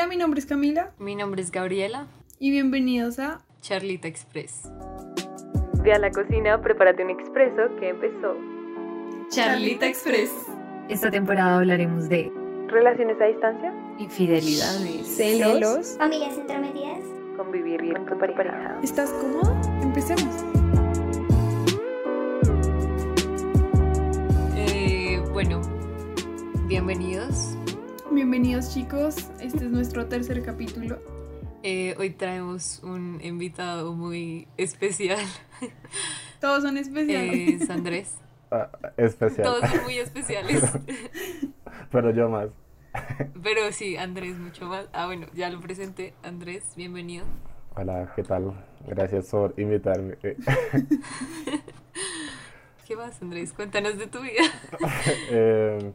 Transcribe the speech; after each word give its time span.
Hola, 0.00 0.08
mi 0.08 0.16
nombre 0.16 0.40
es 0.40 0.46
Camila 0.46 0.92
Mi 0.98 1.14
nombre 1.14 1.42
es 1.42 1.50
Gabriela. 1.50 2.06
y 2.38 2.50
bienvenidos 2.50 3.18
a 3.18 3.42
Charlita 3.60 4.08
Express. 4.08 4.62
Ve 5.82 5.92
a 5.92 5.98
la 5.98 6.10
cocina, 6.10 6.58
prepárate 6.62 7.04
un 7.04 7.10
expreso 7.10 7.76
que 7.78 7.90
empezó. 7.90 8.34
Charlita 9.28 9.86
Express. 9.86 10.32
Esta 10.88 11.10
temporada 11.10 11.58
hablaremos 11.58 12.08
de 12.08 12.32
Relaciones 12.68 13.20
a 13.20 13.26
distancia, 13.26 13.74
infidelidades, 13.98 15.06
Celos. 15.06 15.96
Familias 15.98 16.38
entrometidas. 16.38 17.04
convivir 17.36 17.82
bien 17.82 18.02
con 18.06 18.18
tu 18.18 18.34
pareja. 18.34 18.80
¿Estás 18.82 19.10
cómodo? 19.10 19.54
Empecemos. 19.82 20.34
Eh, 24.56 25.22
bueno, 25.34 25.60
bienvenidos. 26.68 27.54
Bienvenidos 28.20 28.74
chicos, 28.74 29.30
este 29.40 29.64
es 29.64 29.70
nuestro 29.70 30.04
tercer 30.04 30.42
capítulo. 30.42 30.98
Eh, 31.62 31.94
hoy 31.98 32.10
traemos 32.10 32.82
un 32.82 33.18
invitado 33.22 33.94
muy 33.94 34.46
especial. 34.58 35.24
Todos 36.38 36.62
son 36.62 36.76
especiales. 36.76 37.62
Es 37.62 37.70
Andrés. 37.70 38.18
Ah, 38.50 38.68
especial, 38.98 39.46
Todos 39.46 39.70
son 39.70 39.84
muy 39.84 39.96
especiales. 39.96 40.62
pero 41.90 42.10
yo 42.10 42.28
más. 42.28 42.50
Pero 43.42 43.72
sí, 43.72 43.96
Andrés 43.96 44.36
mucho 44.36 44.66
más. 44.66 44.84
Ah, 44.92 45.06
bueno, 45.06 45.26
ya 45.32 45.48
lo 45.48 45.58
presenté. 45.58 46.12
Andrés, 46.22 46.74
bienvenido. 46.76 47.24
Hola, 47.74 48.12
¿qué 48.14 48.22
tal? 48.22 48.52
Gracias 48.86 49.30
por 49.30 49.54
invitarme. 49.58 50.18
Eh, 50.22 50.36
¿Qué 52.86 52.96
más, 52.96 53.22
Andrés? 53.22 53.54
Cuéntanos 53.54 53.96
de 53.96 54.06
tu 54.08 54.20
vida. 54.20 54.42
eh, 55.30 55.90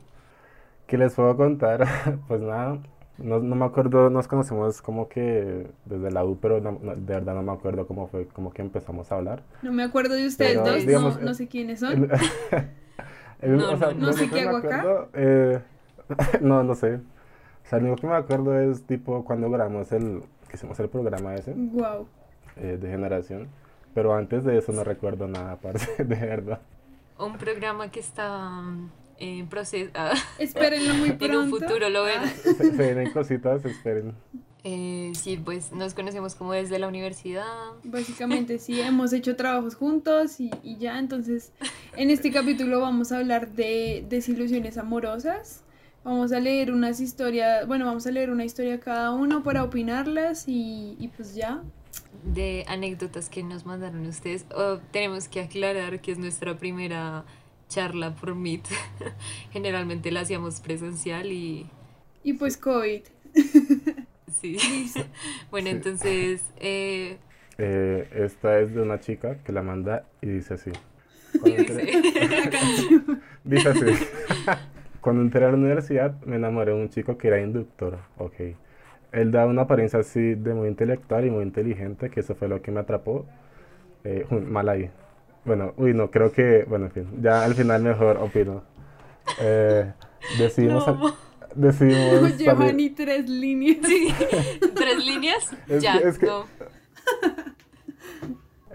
¿Qué 0.88 0.98
les 0.98 1.14
puedo 1.16 1.36
contar? 1.36 1.86
Pues 2.28 2.42
nada, 2.42 2.80
no, 3.18 3.40
no 3.40 3.56
me 3.56 3.66
acuerdo, 3.66 4.10
nos 4.10 4.28
conocemos 4.28 4.82
como 4.82 5.08
que 5.08 5.68
desde 5.86 6.12
la 6.12 6.24
U, 6.26 6.38
pero 6.40 6.60
no- 6.62 6.78
no- 6.82 6.96
de 6.96 7.14
verdad 7.14 7.34
no 7.36 7.44
me 7.44 7.52
acuerdo 7.54 7.88
cómo 7.88 8.08
fue, 8.08 8.28
como 8.28 8.52
que 8.52 8.62
empezamos 8.62 9.12
a 9.12 9.16
hablar. 9.16 9.44
No 9.62 9.72
me 9.72 9.84
acuerdo 9.84 10.16
de 10.16 10.28
ustedes 10.28 10.60
Pero, 10.60 10.66
dos, 10.74 10.86
digamos, 10.86 11.20
no, 11.20 11.26
no 11.28 11.34
sé 11.34 11.48
quiénes 11.48 11.80
son. 11.80 12.04
El- 12.04 12.12
el- 13.42 13.58
No, 13.58 13.72
o 13.72 13.78
sea, 13.78 13.94
no, 13.94 14.14
sé 14.14 14.30
qué 14.30 14.42
hago 14.42 14.58
acá. 14.58 14.80
acuerdo, 14.80 15.10
eh, 15.14 15.62
no, 16.42 16.64
no 16.64 16.76
sé. 16.76 16.96
O 16.96 17.68
sea, 17.68 17.80
lo 17.80 17.86
único 17.86 18.02
que 18.02 18.08
me 18.08 18.16
acuerdo 18.16 18.60
es 18.60 18.84
tipo 18.86 19.24
cuando 19.26 19.50
grabamos 19.50 19.92
el, 19.92 20.22
que 20.50 20.56
hicimos 20.58 20.80
el 20.80 20.90
programa 20.90 21.34
ese. 21.36 21.54
Wow. 21.56 22.08
eh, 22.58 22.78
de 22.80 22.90
generación. 22.90 23.48
Pero 23.96 24.14
antes 24.14 24.44
de 24.44 24.58
eso 24.58 24.72
no 24.74 24.84
recuerdo 24.84 25.28
nada, 25.28 25.54
aparte, 25.54 26.04
de 26.04 26.16
verdad. 26.16 26.60
Un 27.18 27.38
programa 27.38 27.90
que 27.90 28.02
está 28.02 28.62
en 29.20 29.48
proceso. 29.48 29.92
ah, 29.96 30.14
Espérenlo 30.40 30.94
muy 30.96 31.12
pronto. 31.14 31.26
en 31.26 31.36
un 31.36 31.50
futuro 31.50 31.90
lo 31.90 32.04
verán. 32.04 32.30
Se, 32.30 32.54
se 32.54 32.70
vienen 32.72 33.12
cositas, 33.12 33.64
esperen. 33.66 34.14
Eh, 34.68 35.12
sí, 35.16 35.38
pues 35.38 35.72
nos 35.74 35.94
conocemos 35.94 36.34
como 36.34 36.54
desde 36.54 36.80
la 36.80 36.88
universidad. 36.88 37.46
Básicamente 37.84 38.58
sí, 38.58 38.82
hemos 38.82 39.14
hecho 39.14 39.36
trabajos 39.36 39.76
juntos 39.76 40.40
y, 40.40 40.50
y 40.64 40.78
ya, 40.78 40.98
entonces 40.98 41.52
en 41.96 42.10
este 42.10 42.32
capítulo 42.32 42.82
vamos 42.82 43.12
a 43.12 43.18
hablar 43.20 43.50
de 43.52 44.04
desilusiones 44.10 44.78
amorosas. 44.78 45.62
Vamos 46.04 46.32
a 46.32 46.40
leer 46.40 46.72
unas 46.72 47.00
historias, 47.00 47.66
bueno, 47.68 47.86
vamos 47.86 48.06
a 48.08 48.12
leer 48.12 48.30
una 48.30 48.46
historia 48.46 48.80
cada 48.80 49.12
uno 49.12 49.42
para 49.44 49.64
opinarlas 49.64 50.48
y, 50.48 50.96
y 51.00 51.08
pues 51.10 51.34
ya. 51.36 51.64
de 52.24 52.64
anécdotas 52.68 53.30
que 53.30 53.42
nos 53.44 53.66
mandaron 53.66 54.06
ustedes. 54.06 54.46
Oh, 54.56 54.78
tenemos 54.92 55.28
que 55.28 55.42
aclarar 55.42 56.02
que 56.02 56.12
es 56.12 56.18
nuestra 56.20 56.58
primera 56.58 57.26
charla 57.70 58.16
por 58.16 58.36
Meet. 58.36 58.64
Generalmente 59.52 60.12
la 60.12 60.22
hacíamos 60.22 60.62
presencial 60.62 61.32
y 61.32 61.70
Y 62.24 62.34
pues 62.34 62.58
COVID. 62.58 63.02
sí. 64.42 64.58
bueno, 65.52 65.70
Sí. 65.70 65.70
entonces, 65.70 66.54
eh, 66.58 67.18
Eh, 67.58 68.10
esta 68.14 68.60
es 68.60 68.74
de 68.74 68.82
una 68.82 69.00
chica 69.00 69.38
que 69.44 69.52
la 69.52 69.62
manda 69.62 70.06
y 70.22 70.28
dice 70.28 70.56
así. 70.56 70.72
Cuando 71.40 71.58
entré, 71.60 71.90
dice 73.44 73.70
así. 73.70 73.86
Cuando 75.02 75.22
entré 75.22 75.46
a 75.46 75.50
la 75.50 75.56
universidad 75.58 76.20
me 76.26 76.36
enamoré 76.38 76.72
de 76.74 76.82
un 76.82 76.90
chico 76.90 77.18
que 77.18 77.28
era 77.28 77.42
inductor. 77.42 78.00
Ok. 78.18 78.36
Él 79.12 79.32
daba 79.32 79.50
una 79.52 79.64
apariencia 79.64 80.00
así 80.00 80.36
de 80.36 80.54
muy 80.54 80.68
intelectual 80.68 81.26
y 81.26 81.32
muy 81.32 81.44
inteligente, 81.44 82.10
que 82.10 82.20
eso 82.22 82.36
fue 82.36 82.48
lo 82.50 82.62
que 82.62 82.72
me 82.72 82.82
atrapó. 82.82 83.26
Eh, 84.04 84.26
mal 84.32 84.70
ahí. 84.70 84.92
Bueno, 85.46 85.74
uy, 85.78 85.94
no, 85.94 86.10
creo 86.10 86.32
que, 86.32 86.66
bueno, 86.68 86.86
en 86.86 86.92
fin, 86.92 87.08
ya 87.22 87.44
al 87.46 87.54
final 87.56 87.84
mejor 87.84 88.18
opino. 88.18 88.64
Eh, 89.40 89.92
decidimos, 90.40 90.88
No. 90.88 91.16
decidimos 91.56 92.32
salir- 92.32 92.38
Giovanni, 92.38 92.90
tres 92.92 93.30
líneas. 93.30 93.78
sí, 93.86 94.08
tres 94.76 95.06
líneas, 95.06 95.52
Es 95.68 95.84
ya, 95.84 96.00
que- 96.02 96.08
es 96.08 96.18
que- 96.20 96.26
no. 96.26 96.46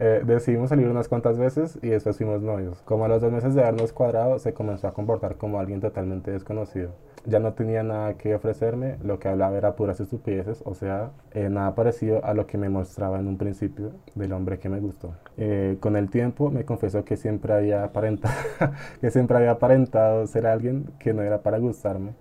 Eh, 0.02 0.22
decidimos 0.24 0.70
salir 0.70 0.88
unas 0.88 1.08
cuantas 1.08 1.36
veces 1.38 1.78
y 1.82 1.88
después 1.88 2.16
fuimos 2.16 2.40
novios. 2.42 2.80
Como 2.82 3.04
a 3.04 3.08
los 3.08 3.20
dos 3.20 3.30
meses 3.30 3.54
de 3.54 3.60
habernos 3.62 3.92
cuadrado, 3.92 4.38
se 4.38 4.54
comenzó 4.54 4.88
a 4.88 4.94
comportar 4.94 5.36
como 5.36 5.60
alguien 5.60 5.80
totalmente 5.80 6.30
desconocido. 6.30 6.92
Ya 7.26 7.38
no 7.38 7.52
tenía 7.52 7.82
nada 7.82 8.14
que 8.16 8.34
ofrecerme, 8.34 8.96
lo 9.04 9.18
que 9.18 9.28
hablaba 9.28 9.58
era 9.58 9.76
puras 9.76 10.00
estupideces, 10.00 10.62
o 10.64 10.72
sea, 10.74 11.10
eh, 11.32 11.50
nada 11.50 11.74
parecido 11.74 12.24
a 12.24 12.32
lo 12.32 12.46
que 12.46 12.56
me 12.56 12.70
mostraba 12.70 13.20
en 13.20 13.28
un 13.28 13.36
principio 13.36 13.92
del 14.14 14.32
hombre 14.32 14.58
que 14.58 14.70
me 14.70 14.80
gustó. 14.80 15.12
Eh, 15.36 15.76
con 15.80 15.96
el 15.96 16.08
tiempo 16.08 16.50
me 16.50 16.64
confesó 16.64 17.04
que 17.04 17.18
siempre 17.18 17.52
había 17.52 17.84
aparentado, 17.84 18.34
que 19.02 19.10
siempre 19.10 19.36
había 19.36 19.50
aparentado 19.52 20.26
ser 20.26 20.46
alguien 20.46 20.86
que 20.98 21.12
no 21.12 21.20
era 21.22 21.42
para 21.42 21.58
gustarme, 21.58 22.14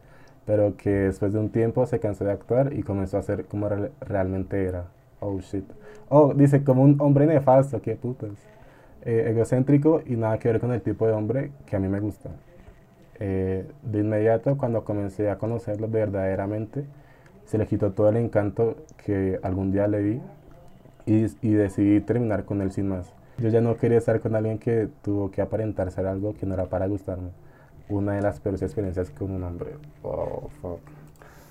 pero 0.45 0.75
que 0.75 0.89
después 0.89 1.31
de 1.31 1.39
un 1.39 1.49
tiempo 1.49 1.85
se 1.85 1.99
cansó 2.01 2.25
de 2.25 2.31
actuar 2.33 2.73
y 2.73 2.83
comenzó 2.83 3.17
a 3.17 3.21
ser 3.21 3.45
como 3.45 3.69
real- 3.69 3.91
realmente 4.01 4.65
era. 4.65 4.87
Oh 5.19 5.39
shit. 5.39 5.65
Oh, 6.09 6.33
dice 6.33 6.63
como 6.63 6.83
un 6.83 6.99
hombre 7.01 7.25
nefasto, 7.25 7.81
qué 7.81 7.95
putas. 7.95 8.31
Eh, 9.03 9.27
egocéntrico 9.29 10.01
y 10.05 10.15
nada 10.15 10.37
que 10.39 10.49
ver 10.51 10.59
con 10.59 10.71
el 10.73 10.81
tipo 10.81 11.07
de 11.07 11.13
hombre 11.13 11.51
que 11.65 11.75
a 11.75 11.79
mí 11.79 11.87
me 11.87 11.99
gusta. 11.99 12.29
Eh, 13.19 13.65
de 13.83 13.99
inmediato, 13.99 14.57
cuando 14.57 14.83
comencé 14.83 15.29
a 15.29 15.37
conocerlo 15.37 15.87
verdaderamente, 15.87 16.85
se 17.45 17.57
le 17.57 17.65
quitó 17.67 17.91
todo 17.91 18.09
el 18.09 18.17
encanto 18.17 18.77
que 19.05 19.39
algún 19.43 19.71
día 19.71 19.87
le 19.87 20.01
vi 20.01 20.21
y, 21.05 21.25
y 21.41 21.53
decidí 21.53 21.99
terminar 22.01 22.45
con 22.45 22.61
él 22.61 22.71
sin 22.71 22.89
más. 22.89 23.13
Yo 23.37 23.49
ya 23.49 23.61
no 23.61 23.77
quería 23.77 23.97
estar 23.97 24.19
con 24.19 24.35
alguien 24.35 24.57
que 24.59 24.89
tuvo 25.01 25.31
que 25.31 25.41
aparentar 25.41 25.91
ser 25.91 26.05
algo 26.05 26.33
que 26.33 26.45
no 26.45 26.53
era 26.53 26.65
para 26.65 26.87
gustarme. 26.87 27.29
Una 27.87 28.13
de 28.13 28.21
las 28.21 28.39
peores 28.39 28.61
experiencias 28.61 29.09
con 29.09 29.31
un 29.31 29.43
hombre. 29.43 29.71
Oh, 30.03 30.49
fuck. 30.61 30.79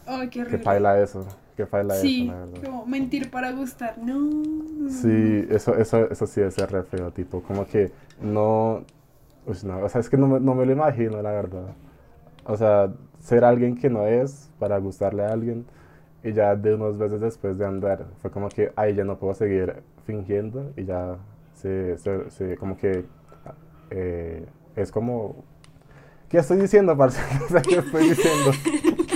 Ay, 0.07 0.29
qué 0.29 0.45
Qué 0.49 0.57
horrible. 0.57 0.59
paila 0.59 1.01
eso. 1.01 1.27
Qué 1.59 1.67
paila 1.67 1.97
Sí, 1.97 2.23
eso, 2.23 2.33
la 2.33 2.39
verdad. 2.47 2.63
como 2.65 2.87
mentir 2.87 3.31
para 3.33 3.51
gustar. 3.51 3.99
No. 3.99 4.89
Sí, 4.89 5.45
eso, 5.51 5.75
eso, 5.77 6.09
eso 6.09 6.25
sí 6.29 6.41
es 6.41 6.57
re 6.57 6.85
feo, 6.85 7.11
tipo, 7.11 7.43
como 7.43 7.67
que 7.67 7.91
no, 8.23 8.85
uy, 9.45 9.57
no, 9.65 9.81
o 9.81 9.89
sea, 9.89 10.01
es 10.01 10.09
que 10.09 10.17
no 10.17 10.29
me, 10.29 10.39
no 10.39 10.55
me 10.55 10.65
lo 10.65 10.71
imagino, 10.71 11.21
la 11.21 11.33
verdad. 11.33 11.75
O 12.45 12.57
sea, 12.57 12.93
ser 13.19 13.45
alguien 13.45 13.77
que 13.77 13.91
no 13.91 14.07
es 14.07 14.49
para 14.61 14.79
gustarle 14.79 15.25
a 15.25 15.33
alguien 15.33 15.67
y 16.23 16.33
ya 16.33 16.55
de 16.55 16.75
unos 16.75 16.95
meses 16.95 17.21
después 17.21 17.59
de 17.59 17.67
andar, 17.67 18.07
fue 18.23 18.31
como 18.31 18.49
que, 18.49 18.71
ay, 18.77 18.95
ya 18.95 19.03
no 19.03 19.19
puedo 19.19 19.35
seguir 19.35 19.83
fingiendo 20.07 20.71
y 20.77 20.85
ya 20.85 21.17
se, 21.55 21.99
se, 21.99 22.31
se- 22.31 22.57
como 22.57 22.77
que 22.79 23.05
eh, 23.91 24.47
es 24.77 24.93
como, 24.93 25.43
¿qué 26.29 26.39
estoy 26.39 26.59
diciendo, 26.59 26.97
parce? 26.97 27.21
O 27.45 27.49
sea, 27.53 27.63
¿qué 27.63 27.79
estoy 27.79 28.11
diciendo? 28.11 28.53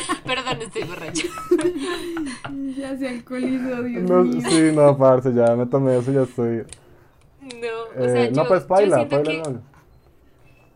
Estoy 0.75 0.85
borracho. 0.85 1.27
Ya 2.77 2.97
se 2.97 3.09
alcoholizó, 3.09 3.83
Dios 3.83 4.03
No, 4.05 4.25
mío. 4.25 4.41
sí, 4.49 4.71
no, 4.75 4.97
parce, 4.97 5.33
ya 5.35 5.55
me 5.55 5.67
tomé 5.67 5.99
eso, 5.99 6.11
ya 6.13 6.23
estoy... 6.23 6.65
No, 7.43 8.03
o 8.03 8.09
sea, 8.09 8.25
eh, 8.25 8.31
yo, 8.33 8.43
no, 8.43 8.49
pues 8.49 8.63
yo 8.63 8.69
paila, 8.69 8.97
siento 8.97 9.17
paila 9.23 9.43
que... 9.43 9.51
no. 9.51 9.63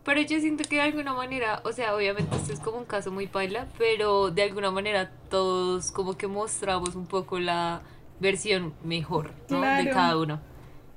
Pero 0.03 0.21
yo 0.21 0.39
siento 0.39 0.63
que 0.69 0.75
de 0.75 0.81
alguna 0.83 1.13
manera, 1.13 1.61
o 1.65 1.71
sea, 1.71 1.95
obviamente 1.95 2.35
esto 2.35 2.53
es 2.53 2.59
como 2.59 2.77
un 2.77 2.85
caso 2.85 3.11
muy 3.11 3.27
paila, 3.27 3.67
pero 3.77 4.31
de 4.31 4.43
alguna 4.43 4.71
manera 4.71 5.11
todos 5.29 5.91
como 5.91 6.15
que 6.17 6.27
mostramos 6.27 6.95
un 6.95 7.07
poco 7.07 7.39
la 7.39 7.81
versión 8.19 8.73
mejor, 8.83 9.31
¿no? 9.49 9.61
De 9.61 9.89
cada 9.89 10.17
uno. 10.17 10.39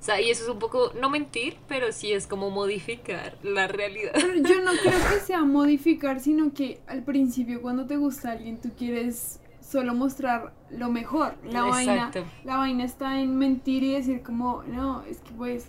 O 0.00 0.02
sea, 0.02 0.18
y 0.20 0.30
eso 0.30 0.44
es 0.44 0.48
un 0.48 0.58
poco, 0.58 0.92
no 0.98 1.10
mentir, 1.10 1.58
pero 1.68 1.92
sí 1.92 2.10
es 2.12 2.26
como 2.26 2.50
modificar 2.50 3.36
la 3.42 3.68
realidad. 3.68 4.12
Pero 4.14 4.34
yo 4.36 4.62
no 4.62 4.70
creo 4.82 4.98
que 5.12 5.20
sea 5.26 5.44
modificar, 5.44 6.20
sino 6.20 6.54
que 6.54 6.80
al 6.86 7.02
principio 7.02 7.60
cuando 7.60 7.86
te 7.86 7.98
gusta 7.98 8.30
alguien 8.32 8.58
tú 8.60 8.70
quieres 8.78 9.40
solo 9.60 9.94
mostrar 9.94 10.54
lo 10.70 10.88
mejor. 10.90 11.34
La 11.44 11.60
vaina, 11.70 12.10
la 12.44 12.56
vaina 12.56 12.84
está 12.84 13.20
en 13.20 13.36
mentir 13.36 13.82
y 13.84 13.92
decir 13.92 14.22
como, 14.22 14.62
no, 14.62 15.02
es 15.02 15.18
que 15.18 15.32
pues, 15.32 15.66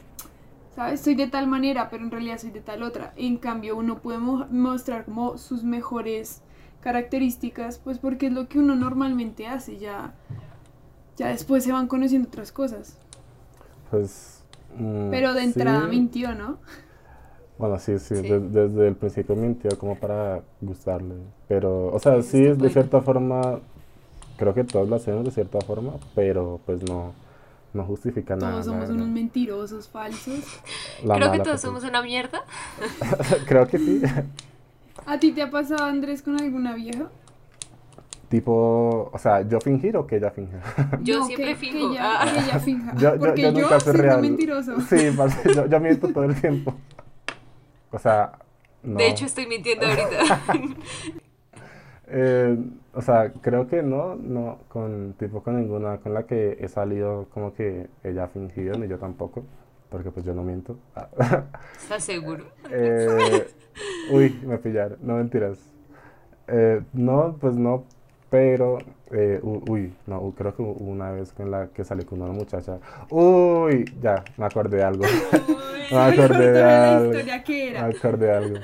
sabes, 0.76 1.02
soy 1.02 1.16
de 1.16 1.28
tal 1.28 1.48
manera, 1.48 1.90
pero 1.90 2.04
en 2.06 2.10
realidad 2.12 2.38
soy 2.40 2.52
de 2.52 2.62
tal 2.62 2.84
otra. 2.84 3.12
En 3.18 3.36
cambio, 3.38 3.76
uno 3.76 4.00
puede 4.00 4.20
mo- 4.20 4.48
mostrar 4.50 5.04
como 5.06 5.38
sus 5.38 5.64
mejores 5.66 6.42
características, 6.80 7.80
pues 7.80 8.00
porque 8.00 8.28
es 8.28 8.34
lo 8.34 8.48
que 8.48 8.60
uno 8.60 8.76
normalmente 8.76 9.46
hace, 9.48 9.78
ya, 9.78 10.14
ya 11.18 11.28
después 11.28 11.64
se 11.64 11.72
van 11.74 11.88
conociendo 11.88 12.28
otras 12.30 12.52
cosas. 12.52 12.98
Pues. 13.92 14.44
mm, 14.78 15.10
Pero 15.12 15.34
de 15.34 15.44
entrada 15.44 15.82
sí. 15.84 15.88
mintió, 15.90 16.34
¿no? 16.34 16.58
Bueno, 17.58 17.78
sí, 17.78 18.00
sí, 18.00 18.16
Sí. 18.16 18.22
de- 18.24 18.40
desde 18.40 18.88
el 18.88 18.96
principio 18.96 19.36
mintió 19.36 19.78
como 19.78 19.96
para 19.96 20.42
gustarle. 20.62 21.16
Pero, 21.48 21.88
o 21.94 22.00
sea, 22.00 22.22
sí, 22.24 22.42
de 22.42 22.70
cierta 22.70 23.02
forma 23.02 23.60
creo 24.38 24.56
que 24.56 24.64
todos 24.64 24.90
lo 24.90 24.96
hacemos 24.96 25.24
de 25.26 25.30
cierta 25.32 25.62
forma, 25.62 25.94
pero 26.16 26.60
pues 26.66 26.82
no, 26.82 27.14
no 27.74 27.84
justifica 27.84 28.36
nada. 28.36 28.54
Todos 28.54 28.66
somos 28.66 28.90
unos 28.90 29.08
mentirosos, 29.10 29.88
falsos. 29.88 30.40
La 31.06 31.16
Creo 31.16 31.32
que 31.32 31.38
todos 31.40 31.50
persona. 31.62 31.80
somos 31.80 31.84
una 31.84 32.02
mierda. 32.02 32.42
creo 33.46 33.68
que 33.68 33.78
sí. 33.78 34.02
¿A 35.06 35.20
ti 35.20 35.32
te 35.32 35.44
ha 35.44 35.52
pasado, 35.52 35.84
Andrés, 35.84 36.24
con 36.24 36.40
alguna 36.42 36.74
vieja? 36.74 37.10
Tipo, 38.32 39.12
o 39.14 39.18
sea, 39.20 39.42
yo 39.48 39.60
fingir 39.62 39.96
o 39.98 40.08
que 40.08 40.16
ella 40.16 40.32
finja. 40.32 40.58
Yo 41.04 41.20
No, 41.20 41.26
siempre 41.28 41.50
que, 41.50 41.56
finjo. 41.58 41.78
Que 41.78 41.86
ella, 41.94 42.22
Ah. 42.22 42.26
que 42.34 42.40
ella 42.40 42.60
finja. 42.60 42.96
Yo- 42.96 43.14
yo- 43.16 43.20
Porque 43.20 43.42
yo 43.44 43.52
yo, 43.52 43.62
nunca 43.62 43.80
soy 43.82 43.94
soy 43.94 44.02
real. 44.02 44.22
mentiroso. 44.22 44.82
Sí, 44.82 45.12
parce, 45.16 45.54
yo, 45.54 45.66
yo 45.68 45.80
miento 45.80 46.08
todo 46.14 46.24
el 46.24 46.40
tiempo. 46.40 46.74
O 47.92 48.00
sea, 48.00 48.32
no. 48.84 48.98
De 48.98 49.08
hecho, 49.10 49.26
estoy 49.26 49.46
mintiendo 49.48 49.86
ahorita. 49.86 50.40
Eh, 52.14 52.58
o 52.94 53.02
sea, 53.02 53.32
creo 53.42 53.68
que 53.68 53.82
no, 53.84 54.16
no, 54.16 54.60
con 54.68 55.14
tipo 55.18 55.42
con 55.44 55.58
ninguna 55.58 55.98
con 56.00 56.14
la 56.14 56.24
que 56.24 56.58
he 56.60 56.68
salido 56.68 57.28
como 57.34 57.54
que 57.54 57.88
ella 58.04 58.26
ha 58.26 58.28
fingido, 58.28 58.78
ni 58.78 58.88
yo 58.90 58.98
tampoco, 58.98 59.44
porque 59.90 60.12
pues 60.12 60.26
yo 60.26 60.34
no 60.34 60.44
miento. 60.44 60.78
¿Estás 61.82 62.04
seguro? 62.04 62.44
Eh, 62.70 63.48
uy, 64.12 64.38
me 64.46 64.58
pillaron, 64.58 64.98
no 65.02 65.16
mentiras. 65.16 65.58
Eh, 66.48 66.82
no, 66.92 67.38
pues 67.40 67.56
no, 67.56 67.86
pero, 68.32 68.78
eh, 69.12 69.42
uy, 69.44 69.94
no, 70.08 70.34
creo 70.38 70.56
que 70.56 70.62
una 70.62 71.12
vez 71.12 71.34
con 71.34 71.52
la 71.52 71.68
que 71.68 71.84
salí 71.84 72.06
con 72.06 72.22
una 72.22 72.32
muchacha. 72.32 72.80
Uy, 73.10 73.84
ya, 74.02 74.24
me 74.38 74.46
acordé 74.46 74.78
de 74.78 74.84
algo. 74.84 75.04
me 75.92 75.98
acordé 75.98 76.52
de 76.54 76.64
algo. 76.64 77.12
Me 77.12 77.78
acordé 77.78 78.26
de 78.28 78.32
algo. 78.32 78.56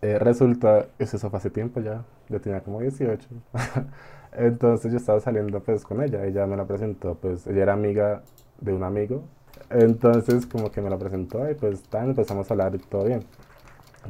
Eh, 0.00 0.18
resulta, 0.18 0.86
eso 0.98 1.18
fue 1.18 1.36
hace 1.36 1.50
tiempo 1.50 1.80
ya, 1.80 2.04
yo 2.30 2.40
tenía 2.40 2.62
como 2.62 2.80
18. 2.80 3.28
Entonces 4.32 4.92
yo 4.92 4.96
estaba 4.96 5.20
saliendo 5.20 5.60
pues 5.60 5.84
con 5.84 6.02
ella, 6.02 6.24
ella 6.24 6.46
me 6.46 6.56
la 6.56 6.66
presentó, 6.66 7.16
pues 7.16 7.46
ella 7.46 7.64
era 7.64 7.74
amiga 7.74 8.22
de 8.62 8.72
un 8.72 8.82
amigo. 8.82 9.24
Entonces 9.68 10.46
como 10.46 10.70
que 10.72 10.80
me 10.80 10.88
la 10.88 10.96
presentó 10.96 11.50
y 11.50 11.54
pues 11.54 11.82
tan, 11.82 12.10
empezamos 12.10 12.50
a 12.50 12.54
hablar 12.54 12.74
y 12.74 12.78
todo 12.78 13.04
bien. 13.04 13.20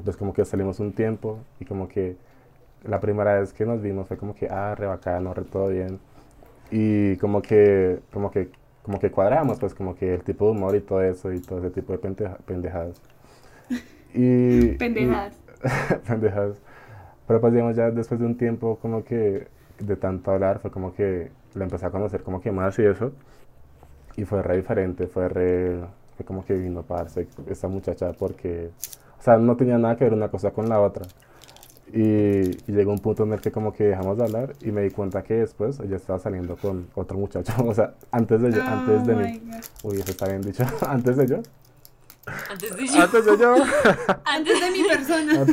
Pues 0.04 0.16
como 0.16 0.32
que 0.32 0.44
salimos 0.44 0.78
un 0.78 0.92
tiempo 0.92 1.40
y 1.58 1.64
como 1.64 1.88
que 1.88 2.16
la 2.84 3.00
primera 3.00 3.40
vez 3.40 3.52
que 3.52 3.66
nos 3.66 3.82
vimos 3.82 4.08
fue 4.08 4.16
como 4.18 4.34
que, 4.34 4.48
ah, 4.50 4.74
re 4.74 4.86
bacano, 4.86 5.34
re 5.34 5.44
todo 5.44 5.68
bien. 5.68 6.00
Y 6.70 7.16
como 7.18 7.42
que, 7.42 8.00
como 8.12 8.30
que, 8.30 8.50
como 8.82 8.98
que 9.00 9.10
cuadramos, 9.10 9.58
pues 9.58 9.74
como 9.74 9.96
que 9.96 10.14
el 10.14 10.22
tipo 10.24 10.46
de 10.46 10.52
humor 10.52 10.76
y 10.76 10.80
todo 10.80 11.02
eso 11.02 11.32
y 11.32 11.40
todo 11.40 11.60
ese 11.60 11.70
tipo 11.70 11.92
de 11.92 11.98
pendeja- 12.00 12.38
pendejadas. 12.46 13.00
Y, 14.14 14.68
Pendejadas. 14.78 15.34
y- 15.34 15.96
pendejadas. 16.08 16.56
Pero 17.26 17.40
pues 17.40 17.52
digamos 17.52 17.76
ya 17.76 17.90
después 17.90 18.20
de 18.20 18.26
un 18.26 18.36
tiempo 18.36 18.78
como 18.80 19.04
que 19.04 19.48
de 19.80 19.96
tanto 19.96 20.30
hablar 20.32 20.60
fue 20.60 20.70
como 20.70 20.94
que 20.94 21.30
la 21.54 21.64
empecé 21.64 21.86
a 21.86 21.90
conocer 21.90 22.22
como 22.22 22.40
que 22.40 22.52
más 22.52 22.78
y 22.78 22.84
eso. 22.86 23.12
Y 24.16 24.24
fue 24.24 24.42
re 24.42 24.56
diferente, 24.56 25.06
fue 25.06 25.28
re, 25.28 25.80
fue 26.16 26.26
como 26.26 26.44
que 26.44 26.54
vino 26.54 26.82
parce 26.82 27.28
esta 27.48 27.68
muchacha 27.68 28.12
porque, 28.12 28.70
o 29.18 29.22
sea, 29.22 29.36
no 29.38 29.56
tenía 29.56 29.78
nada 29.78 29.96
que 29.96 30.04
ver 30.04 30.12
una 30.14 30.28
cosa 30.28 30.50
con 30.50 30.68
la 30.68 30.80
otra. 30.80 31.06
Y, 31.92 32.50
y 32.70 32.72
llegó 32.74 32.92
un 32.92 32.98
punto 32.98 33.22
en 33.24 33.32
el 33.32 33.40
que 33.40 33.50
como 33.50 33.72
que 33.72 33.84
dejamos 33.84 34.18
de 34.18 34.24
hablar 34.24 34.52
y 34.60 34.70
me 34.72 34.82
di 34.82 34.90
cuenta 34.90 35.22
que 35.22 35.34
después 35.34 35.80
ella 35.80 35.96
estaba 35.96 36.18
saliendo 36.18 36.56
con 36.56 36.88
otro 36.94 37.16
muchacho, 37.18 37.52
o 37.64 37.74
sea, 37.74 37.94
antes 38.10 38.40
de, 38.42 38.52
yo- 38.52 38.62
antes 38.62 39.06
de 39.06 39.14
Oh 39.14 39.16
mí. 39.18 39.40
God. 39.44 39.92
Uy, 39.92 40.00
eso 40.00 40.10
está 40.10 40.28
bien 40.28 40.42
dicho, 40.42 40.64
antes 40.86 41.16
de 41.16 41.26
yo. 41.26 41.36
Antes 42.50 42.76
de 42.76 42.86
yo. 42.86 43.02
Antes 43.02 43.24
de 43.24 43.38
yo. 43.38 43.54
Antes 44.26 44.60
de 44.60 44.70
mi 44.70 44.82
persona. 44.86 45.46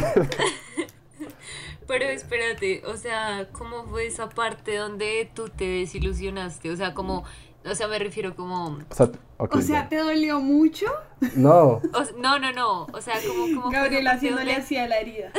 Pero 1.88 2.06
espérate, 2.06 2.82
o 2.88 2.98
sea, 2.98 3.48
¿cómo 3.52 3.86
fue 3.86 4.08
esa 4.08 4.28
parte 4.30 4.76
donde 4.76 5.30
tú 5.36 5.50
te 5.50 5.66
desilusionaste? 5.66 6.72
O 6.72 6.76
sea, 6.76 6.96
como, 6.96 7.24
o 7.64 7.76
sea, 7.76 7.88
me 7.88 8.00
refiero 8.00 8.36
como, 8.36 8.80
O 8.90 9.62
sea, 9.62 9.84
O. 9.86 9.88
¿te 9.88 9.98
dolió 9.98 10.40
mucho? 10.40 10.88
No, 11.36 11.62
o 11.76 11.82
no, 12.20 12.40
no, 12.40 12.52
no, 12.54 12.88
o 12.92 13.02
sea, 13.02 13.14
como, 13.26 13.56
como 13.62 13.70
Gabriela 13.72 14.14
haciéndole 14.14 14.56
así 14.56 14.78
a 14.78 14.88
la 14.88 14.98
herida. 15.00 15.32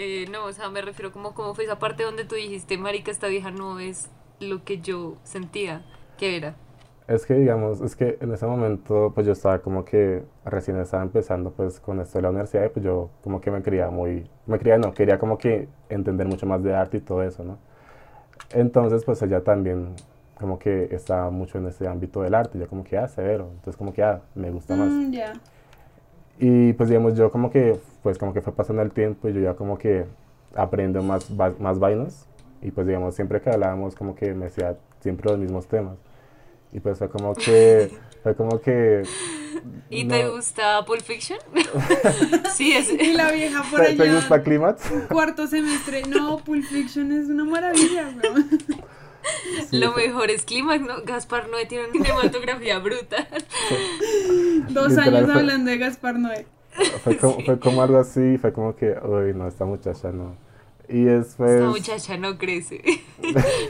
Eh, 0.00 0.26
no, 0.30 0.44
o 0.46 0.52
sea, 0.52 0.70
me 0.70 0.80
refiero 0.80 1.12
como, 1.12 1.34
como 1.34 1.54
fue 1.54 1.64
esa 1.64 1.78
parte 1.78 2.04
donde 2.04 2.24
tú 2.24 2.36
dijiste, 2.36 2.78
marica, 2.78 3.10
esta 3.10 3.26
vieja 3.28 3.50
no 3.50 3.80
es 3.80 4.08
lo 4.40 4.64
que 4.64 4.80
yo 4.80 5.18
sentía 5.24 5.84
que 6.16 6.36
era. 6.36 6.56
es 7.08 7.24
que 7.26 7.34
digamos, 7.34 7.80
es 7.80 7.96
que 7.96 8.18
en 8.20 8.32
ese 8.32 8.46
momento 8.46 9.12
pues 9.14 9.26
yo 9.26 9.32
estaba 9.32 9.60
como 9.60 9.84
que 9.84 10.24
recién 10.44 10.78
estaba 10.78 11.02
empezando 11.02 11.52
pues 11.52 11.80
con 11.80 12.00
esto 12.00 12.18
de 12.18 12.22
la 12.22 12.30
universidad 12.30 12.66
y 12.66 12.68
pues 12.68 12.84
yo 12.84 13.10
como 13.22 13.40
que 13.40 13.50
me 13.50 13.62
quería 13.62 13.90
muy, 13.90 14.28
me 14.46 14.58
quería 14.58 14.78
no, 14.78 14.92
quería 14.94 15.18
como 15.18 15.38
que 15.38 15.68
entender 15.88 16.26
mucho 16.26 16.46
más 16.46 16.62
de 16.62 16.74
arte 16.74 16.98
y 16.98 17.00
todo 17.00 17.22
eso, 17.22 17.44
¿no? 17.44 17.58
Entonces 18.50 19.04
pues 19.04 19.22
ella 19.22 19.42
también 19.44 19.96
como 20.38 20.58
que 20.58 20.88
estaba 20.94 21.30
mucho 21.30 21.58
en 21.58 21.66
ese 21.68 21.88
ámbito 21.88 22.22
del 22.22 22.34
arte, 22.34 22.58
yo 22.58 22.68
como 22.68 22.84
que, 22.84 22.96
ah, 22.98 23.08
severo, 23.08 23.48
entonces 23.54 23.76
como 23.76 23.92
que, 23.92 24.02
ah, 24.04 24.22
me 24.34 24.50
gusta 24.50 24.76
más. 24.76 24.94
Mm, 24.94 25.12
ya. 25.12 25.32
Y 26.38 26.72
pues 26.74 26.88
digamos, 26.88 27.16
yo 27.16 27.30
como 27.30 27.50
que, 27.50 27.78
pues 28.02 28.16
como 28.18 28.32
que 28.32 28.40
fue 28.40 28.52
pasando 28.52 28.82
el 28.82 28.90
tiempo 28.92 29.28
y 29.28 29.32
yo 29.32 29.40
ya 29.40 29.54
como 29.54 29.76
que 29.78 30.04
aprendo 30.54 31.02
más, 31.02 31.26
va- 31.38 31.54
más 31.58 31.78
vainas. 31.78 32.26
Y 32.62 32.70
pues 32.70 32.86
digamos, 32.86 33.14
siempre 33.14 33.40
que 33.40 33.50
hablábamos 33.50 33.94
como 33.94 34.14
que 34.14 34.34
me 34.34 34.46
decía 34.46 34.76
siempre 35.00 35.30
los 35.30 35.38
mismos 35.38 35.66
temas. 35.66 35.96
Y 36.72 36.80
pues 36.80 36.98
fue 36.98 37.08
como 37.08 37.34
que, 37.34 37.90
fue 38.22 38.34
como 38.34 38.60
que... 38.60 39.02
¿Y 39.90 40.04
no- 40.04 40.14
te 40.14 40.28
gusta 40.28 40.84
Pulp 40.84 41.00
Fiction? 41.02 41.38
sí, 42.54 42.72
es... 42.72 42.90
Y 42.92 43.12
la 43.14 43.32
vieja 43.32 43.62
por 43.70 43.80
¿Te, 43.80 43.94
te 43.96 44.02
allá. 44.02 44.14
gusta 44.16 44.42
Clímax? 44.42 44.82
Cuarto 45.08 45.46
semestre. 45.46 46.02
No, 46.08 46.38
Pulp 46.38 46.64
Fiction 46.64 47.10
es 47.12 47.28
una 47.28 47.44
maravilla, 47.44 48.08
weón. 48.22 48.48
Sí, 49.70 49.78
Lo 49.78 49.92
mejor 49.94 50.30
es 50.30 50.44
Clímax, 50.44 50.80
¿no? 50.82 51.02
Gaspar 51.04 51.48
Noé 51.48 51.66
tiene 51.66 51.86
una 51.88 51.92
cinematografía 52.04 52.78
brutal. 52.78 53.26
Dos 54.70 54.90
Literal 54.90 55.14
años 55.16 55.30
fue- 55.32 55.40
hablando 55.40 55.70
de 55.70 55.78
Gaspar 55.78 56.18
Noé. 56.18 56.46
Fue 57.02 57.16
como, 57.16 57.40
fue 57.44 57.58
como 57.58 57.82
algo 57.82 57.98
así, 57.98 58.38
fue 58.38 58.52
como 58.52 58.76
que, 58.76 58.92
uy, 59.02 59.34
no, 59.34 59.48
esta 59.48 59.64
muchacha 59.64 60.12
no. 60.12 60.36
Y 60.88 61.02
después... 61.04 61.50
Esta 61.50 61.68
muchacha 61.68 62.16
no 62.16 62.38
crece, 62.38 62.82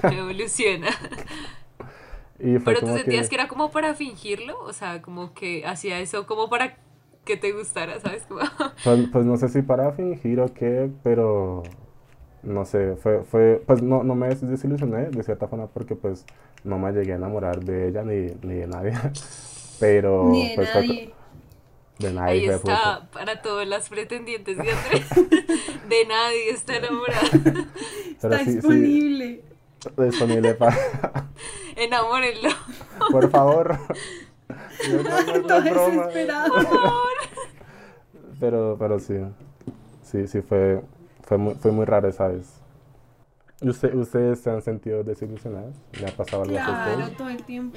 no 0.02 0.10
evoluciona. 0.10 0.88
Y 2.38 2.58
fue 2.58 2.74
Pero 2.74 2.80
tú 2.80 2.96
sentías 2.96 3.28
que 3.28 3.34
era 3.34 3.48
como 3.48 3.70
para 3.70 3.94
fingirlo, 3.94 4.58
o 4.62 4.72
sea, 4.72 5.02
como 5.02 5.32
que 5.34 5.66
hacía 5.66 5.98
eso 6.00 6.26
como 6.26 6.48
para 6.48 6.76
que 7.24 7.36
te 7.36 7.52
gustara, 7.52 7.98
¿sabes? 8.00 8.22
Como- 8.24 8.40
Pues, 8.84 9.08
pues 9.12 9.24
no 9.24 9.36
sé 9.36 9.48
si 9.48 9.62
para 9.62 9.92
fingir 9.92 10.40
o 10.40 10.52
qué, 10.52 10.90
pero 11.02 11.62
no 12.42 12.64
sé, 12.64 12.96
fue, 12.96 13.24
fue, 13.24 13.62
pues 13.66 13.82
no, 13.82 14.02
no 14.04 14.14
me 14.14 14.28
des- 14.28 14.46
desilusioné 14.48 15.06
de 15.10 15.22
cierta 15.22 15.48
forma 15.48 15.66
porque 15.66 15.96
pues 15.96 16.24
no 16.64 16.78
me 16.78 16.92
llegué 16.92 17.12
a 17.12 17.16
enamorar 17.16 17.60
de 17.64 17.88
ella 17.88 18.02
ni, 18.02 18.32
ni 18.42 18.54
de 18.54 18.66
nadie, 18.66 18.92
pero 19.80 20.24
Ni 20.30 20.50
de 20.50 20.54
pues 20.56 20.70
fue- 20.70 20.80
nadie. 20.86 21.14
de 21.98 22.12
nadie 22.12 22.32
Ahí 22.32 22.46
fue 22.46 22.54
está 22.54 23.00
puto. 23.00 23.10
para 23.18 23.42
todas 23.42 23.66
las 23.66 23.88
pretendientes 23.88 24.56
de 24.56 24.70
Andrés. 24.70 25.06
De 25.88 26.04
nadie 26.04 26.50
está 26.50 26.76
enamorada. 26.78 27.20
Pero 27.32 28.34
Está 28.34 28.38
sí, 28.40 28.44
sí, 28.44 28.50
disponible. 28.56 29.42
disponible 29.96 30.54
para, 30.54 30.76
Enamórenlo. 31.76 32.50
por 33.10 33.30
favor. 33.30 33.78
No, 34.48 35.02
no, 35.02 35.22
no, 35.26 35.38
no 35.38 35.46
Todo 35.46 35.58
es 35.58 35.70
broma. 35.70 36.06
desesperado. 36.08 36.52
Pero, 38.40 38.76
pero 38.78 38.98
sí, 39.00 39.14
sí, 40.02 40.26
sí 40.28 40.40
fue, 40.42 40.80
fue 41.28 41.36
muy, 41.36 41.54
fue 41.56 41.72
muy 41.72 41.84
raro 41.84 42.08
esa 42.08 42.28
vez. 42.28 42.62
¿Y 43.60 43.68
usted, 43.68 43.94
¿Ustedes 43.94 44.40
se 44.40 44.50
han 44.50 44.62
sentido 44.62 45.04
desilusionados? 45.04 45.76
¿Le 46.00 46.06
ha 46.06 46.16
pasado 46.16 46.42
algo 46.42 46.54
Claro, 46.54 47.10
todo 47.18 47.28
el 47.28 47.44
tiempo. 47.44 47.76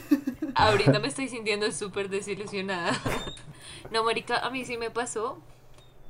Ahorita 0.54 0.98
me 0.98 1.08
estoy 1.08 1.28
sintiendo 1.28 1.72
súper 1.72 2.08
desilusionada. 2.10 2.92
No, 3.90 4.04
marica, 4.04 4.38
a 4.38 4.50
mí 4.50 4.64
sí 4.64 4.76
me 4.76 4.90
pasó 4.90 5.38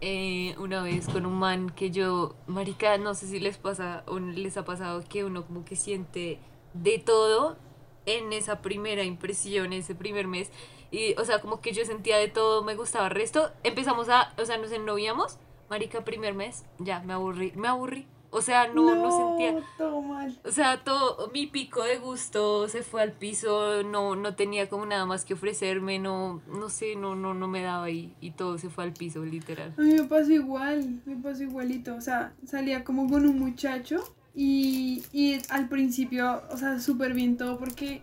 eh, 0.02 0.54
una 0.59 0.82
vez 0.82 1.09
con 1.09 1.25
un 1.25 1.38
man 1.38 1.70
que 1.70 1.90
yo, 1.90 2.35
marica, 2.47 2.99
no 2.99 3.14
sé 3.14 3.26
si 3.26 3.38
les 3.38 3.56
pasa 3.56 4.02
o 4.06 4.18
les 4.18 4.56
ha 4.59 4.64
pasado 4.64 5.02
que 5.09 5.25
uno 5.25 5.47
como 5.47 5.64
que 5.64 5.76
siente 5.76 6.38
de 6.75 6.99
todo 6.99 7.56
en 8.04 8.32
esa 8.32 8.61
primera 8.61 9.04
impresión, 9.04 9.73
ese 9.73 9.94
primer 9.94 10.26
mes. 10.26 10.50
Y, 10.90 11.14
o 11.14 11.25
sea, 11.25 11.40
como 11.40 11.61
que 11.61 11.73
yo 11.73 11.85
sentía 11.87 12.18
de 12.18 12.28
todo, 12.28 12.62
me 12.62 12.75
gustaba 12.75 13.06
el 13.06 13.12
resto. 13.12 13.50
Empezamos 13.62 14.09
a, 14.09 14.35
o 14.37 14.44
sea, 14.44 14.59
nos 14.59 14.73
ennoviamos, 14.73 15.38
marica, 15.70 16.04
primer 16.04 16.34
mes, 16.34 16.64
ya, 16.78 17.00
me 17.00 17.14
aburrí, 17.14 17.52
me 17.56 17.68
aburrí. 17.68 18.06
O 18.32 18.42
sea, 18.42 18.68
no, 18.68 18.94
no, 18.94 19.10
sentía... 19.10 19.60
todo 19.76 20.02
mal. 20.02 20.38
O 20.44 20.52
sea, 20.52 20.84
todo 20.84 21.30
mi 21.34 21.48
pico 21.48 21.82
de 21.82 21.98
gusto 21.98 22.68
se 22.68 22.82
fue 22.82 23.02
al 23.02 23.12
piso, 23.12 23.82
no, 23.82 24.14
no 24.14 24.36
tenía 24.36 24.68
como 24.68 24.86
nada 24.86 25.04
más 25.04 25.24
que 25.24 25.34
ofrecerme, 25.34 25.98
no, 25.98 26.40
no 26.46 26.68
sé, 26.68 26.94
no, 26.94 27.16
no, 27.16 27.34
no 27.34 27.48
me 27.48 27.62
daba 27.62 27.90
y, 27.90 28.14
y 28.20 28.30
todo 28.30 28.56
se 28.58 28.70
fue 28.70 28.84
al 28.84 28.92
piso, 28.92 29.24
literal. 29.24 29.74
A 29.76 29.80
mí 29.80 29.94
me 29.94 30.04
pasó 30.04 30.30
igual, 30.30 31.00
me 31.06 31.16
pasó 31.16 31.42
igualito. 31.42 31.96
O 31.96 32.00
sea, 32.00 32.32
salía 32.44 32.84
como 32.84 33.10
con 33.10 33.26
un 33.26 33.38
muchacho 33.38 33.96
y, 34.34 35.02
y 35.12 35.40
al 35.48 35.68
principio, 35.68 36.42
o 36.50 36.56
sea, 36.56 36.78
súper 36.78 37.14
bien 37.14 37.36
todo 37.36 37.58
porque, 37.58 38.02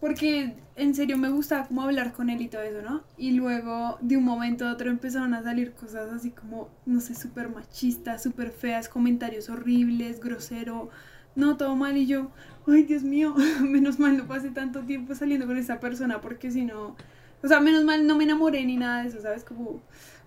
porque 0.00 0.54
en 0.76 0.94
serio 0.94 1.18
me 1.18 1.28
gustaba 1.30 1.66
como 1.66 1.82
hablar 1.82 2.12
con 2.12 2.30
él 2.30 2.40
y 2.40 2.48
todo 2.48 2.62
eso, 2.62 2.82
¿no? 2.82 3.02
Y 3.16 3.32
luego 3.32 3.98
de 4.00 4.16
un 4.16 4.24
momento 4.24 4.66
a 4.66 4.72
otro 4.72 4.90
empezaron 4.90 5.34
a 5.34 5.42
salir 5.42 5.72
cosas 5.72 6.12
así 6.12 6.30
como, 6.30 6.68
no 6.86 7.00
sé, 7.00 7.14
súper 7.14 7.48
machistas, 7.48 8.22
súper 8.22 8.50
feas, 8.50 8.88
comentarios 8.88 9.48
horribles, 9.48 10.20
grosero. 10.20 10.90
no, 11.34 11.56
todo 11.56 11.74
mal 11.76 11.96
y 11.96 12.06
yo, 12.06 12.30
ay 12.66 12.84
Dios 12.84 13.02
mío, 13.02 13.34
menos 13.62 13.98
mal 13.98 14.16
no 14.16 14.26
pasé 14.26 14.50
tanto 14.50 14.82
tiempo 14.82 15.14
saliendo 15.14 15.46
con 15.46 15.56
esa 15.56 15.80
persona 15.80 16.20
porque 16.20 16.50
si 16.50 16.64
no, 16.64 16.96
o 17.42 17.48
sea, 17.48 17.60
menos 17.60 17.84
mal 17.84 18.06
no 18.06 18.16
me 18.16 18.24
enamoré 18.24 18.64
ni 18.64 18.76
nada 18.76 19.02
de 19.02 19.08
eso, 19.08 19.20
¿sabes? 19.20 19.44
Como, 19.44 19.80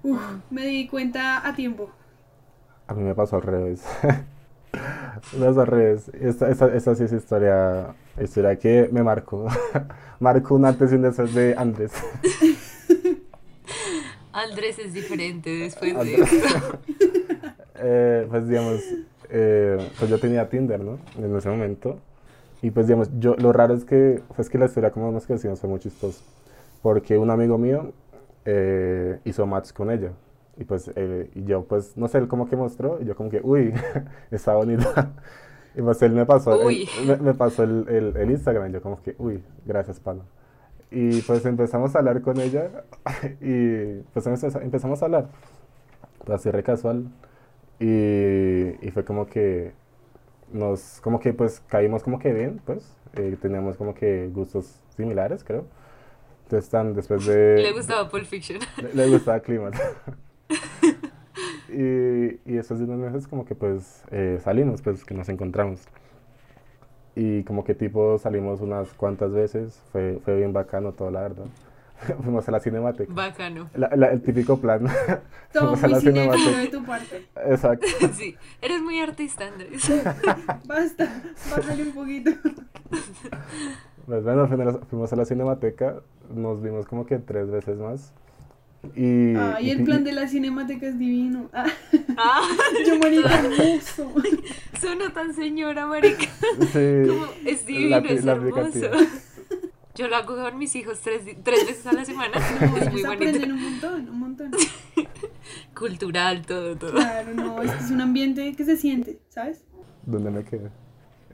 uf, 0.03 0.21
me 0.49 0.65
di 0.65 0.87
cuenta 0.87 1.47
a 1.47 1.55
tiempo. 1.55 1.91
A 2.87 2.93
mí 2.93 3.03
me 3.03 3.15
pasó 3.15 3.37
al 3.37 3.43
revés. 3.43 3.83
me 5.37 5.45
pasó 5.45 5.61
al 5.61 5.67
revés. 5.67 6.09
Esta 6.09 6.95
sí 6.95 7.03
es 7.03 7.13
historia, 7.13 7.95
historia 8.23 8.57
que 8.57 8.89
me 8.91 9.03
marcó. 9.03 9.47
marcó 10.19 10.55
un 10.55 10.65
antes 10.65 10.91
y 10.91 10.95
un 10.95 11.03
después 11.03 11.33
de 11.33 11.55
Andrés. 11.57 11.91
Andrés 14.33 14.79
es 14.79 14.93
diferente 14.93 15.49
después 15.49 15.93
de 15.97 16.15
esto. 16.15 16.79
Eh, 17.83 18.27
pues 18.29 18.47
digamos, 18.47 18.79
eh, 19.27 19.89
pues 19.97 20.07
yo 20.07 20.19
tenía 20.19 20.47
Tinder, 20.47 20.79
¿no? 20.79 20.99
En 21.17 21.35
ese 21.35 21.49
momento. 21.49 21.97
Y 22.61 22.69
pues 22.69 22.85
digamos, 22.85 23.09
yo, 23.17 23.35
lo 23.37 23.51
raro 23.51 23.73
es 23.73 23.85
que, 23.85 24.21
pues 24.35 24.51
que 24.51 24.59
la 24.59 24.65
historia 24.65 24.91
como 24.91 25.11
nos 25.11 25.25
conocimos 25.25 25.59
fue 25.59 25.67
muy 25.67 25.79
chistoso. 25.79 26.21
Porque 26.83 27.17
un 27.17 27.31
amigo 27.31 27.57
mío 27.57 27.91
eh, 28.45 29.17
hizo 29.25 29.47
match 29.47 29.71
con 29.71 29.89
ella. 29.89 30.11
Y 30.57 30.63
pues 30.63 30.91
eh, 30.95 31.31
y 31.33 31.43
yo 31.45 31.63
pues, 31.63 31.97
no 31.97 32.07
sé, 32.07 32.19
él 32.19 32.27
como 32.27 32.47
que 32.47 32.55
mostró, 32.55 32.99
y 33.01 33.05
yo 33.05 33.15
como 33.15 33.31
que, 33.31 33.41
uy, 33.41 33.73
está 34.29 34.53
bonita. 34.53 35.11
Y 35.75 35.81
pues 35.81 36.01
él 36.01 36.11
me 36.11 36.25
pasó, 36.25 36.59
Uy. 36.65 36.87
me, 37.05 37.15
me 37.17 37.33
pasó 37.33 37.63
el, 37.63 37.85
el, 37.87 38.17
el 38.17 38.31
Instagram, 38.31 38.69
y 38.69 38.73
yo 38.73 38.81
como 38.81 39.01
que, 39.01 39.15
uy, 39.17 39.41
gracias, 39.65 39.99
Palo. 39.99 40.23
Y 40.89 41.21
pues 41.21 41.45
empezamos 41.45 41.95
a 41.95 41.99
hablar 41.99 42.21
con 42.21 42.39
ella, 42.41 42.69
y 43.41 44.01
pues 44.13 44.27
empezamos 44.27 45.01
a 45.01 45.05
hablar, 45.05 45.29
pues 46.25 46.39
así 46.39 46.51
re 46.51 46.63
casual. 46.63 47.07
Y, 47.79 48.85
y 48.85 48.91
fue 48.93 49.03
como 49.05 49.25
que 49.27 49.73
nos, 50.51 50.99
como 51.01 51.19
que 51.19 51.33
pues 51.33 51.61
caímos 51.67 52.03
como 52.03 52.19
que 52.19 52.33
bien, 52.33 52.61
pues, 52.65 52.95
eh, 53.13 53.37
teníamos 53.41 53.77
como 53.77 53.93
que 53.95 54.29
gustos 54.33 54.75
similares, 54.95 55.43
creo. 55.43 55.65
Entonces, 56.43 56.69
tan, 56.69 56.93
después 56.93 57.25
de... 57.25 57.61
Le 57.61 57.71
gustaba 57.71 58.09
Pulp 58.09 58.25
Fiction. 58.25 58.59
Le, 58.81 58.93
le 58.93 59.07
gustaba 59.09 59.39
Climax. 59.39 59.79
y, 61.73 62.39
y 62.51 62.53
después 62.55 62.79
de 62.79 62.85
unos 62.85 62.99
meses 62.99 63.27
como 63.27 63.45
que 63.45 63.55
pues 63.55 64.03
eh, 64.11 64.39
salimos, 64.43 64.81
pues 64.81 65.03
que 65.05 65.13
nos 65.13 65.29
encontramos. 65.29 65.81
Y 67.15 67.43
como 67.43 67.63
que 67.63 67.75
tipo 67.75 68.17
salimos 68.17 68.61
unas 68.61 68.93
cuantas 68.93 69.31
veces, 69.33 69.81
fue, 69.91 70.19
fue 70.23 70.37
bien 70.37 70.53
bacano 70.53 70.93
todo, 70.93 71.11
la 71.11 71.21
verdad. 71.21 71.45
Fuimos 72.23 72.47
a 72.47 72.51
la 72.51 72.59
cinemateca. 72.59 73.13
Bacano. 73.13 73.69
La- 73.75 73.91
la- 73.95 74.07
el 74.11 74.21
típico 74.21 74.57
plan. 74.59 74.81
Todo 75.53 75.75
Fuimos 75.75 75.83
a 75.83 75.87
muy 75.87 75.93
la 75.95 75.99
cinéfilo 75.99 76.33
cinemateca. 76.33 76.59
de 76.61 76.67
tu 76.69 76.83
parte. 76.85 77.25
Exacto. 77.47 77.85
Sí, 78.13 78.35
eres 78.61 78.81
muy 78.81 78.99
artista, 78.99 79.45
Andrés. 79.47 79.83
Basta, 80.65 81.21
bájale 81.55 81.83
un 81.83 81.91
poquito. 81.93 82.31
Pues 84.05 84.23
bueno, 84.23 84.47
fuimos 84.89 85.13
a 85.13 85.15
la 85.15 85.25
cinemateca, 85.25 85.97
nos 86.33 86.61
vimos 86.61 86.85
como 86.87 87.05
que 87.05 87.19
tres 87.19 87.49
veces 87.51 87.77
más. 87.77 88.13
Y, 88.95 89.35
Ah, 89.35 89.57
y 89.61 89.67
y- 89.67 89.69
el 89.71 89.83
plan 89.83 90.03
de 90.03 90.11
la 90.11 90.27
cinemateca 90.27 90.88
es 90.88 90.97
divino. 90.97 91.50
Ah, 91.53 91.65
Ah, 92.17 92.41
yo 92.85 92.97
marica 93.00 93.39
hermoso. 93.39 94.11
sonó 94.79 95.11
tan 95.13 95.33
señora, 95.33 95.85
marica. 95.85 96.25
Sí, 96.73 97.07
Como 97.07 97.25
es 97.45 97.65
divino, 97.65 97.89
la 97.89 97.97
es 98.00 98.25
la 98.25 98.31
hermoso. 98.33 98.59
aplicativa. 98.61 98.97
Yo 99.95 100.07
lo 100.07 100.15
hago 100.15 100.35
con 100.35 100.57
mis 100.57 100.75
hijos 100.75 101.00
tres, 101.01 101.21
tres 101.43 101.65
veces 101.67 101.85
a 101.85 101.93
la 101.93 102.05
semana. 102.05 102.31
No, 102.61 102.77
es 102.77 102.91
muy 102.91 103.01
bonito. 103.03 103.11
aprenden 103.11 103.51
un 103.51 103.61
montón, 103.61 104.09
un 104.09 104.19
montón. 104.19 104.51
Cultural, 105.75 106.45
todo, 106.45 106.75
todo. 106.77 106.91
Claro, 106.93 107.33
no, 107.33 107.61
es 107.61 107.71
que 107.71 107.83
es 107.83 107.91
un 107.91 108.01
ambiente 108.01 108.53
que 108.55 108.65
se 108.65 108.77
siente, 108.77 109.19
¿sabes? 109.29 109.63
¿Dónde 110.05 110.31
me 110.31 110.43
quedé? 110.43 110.69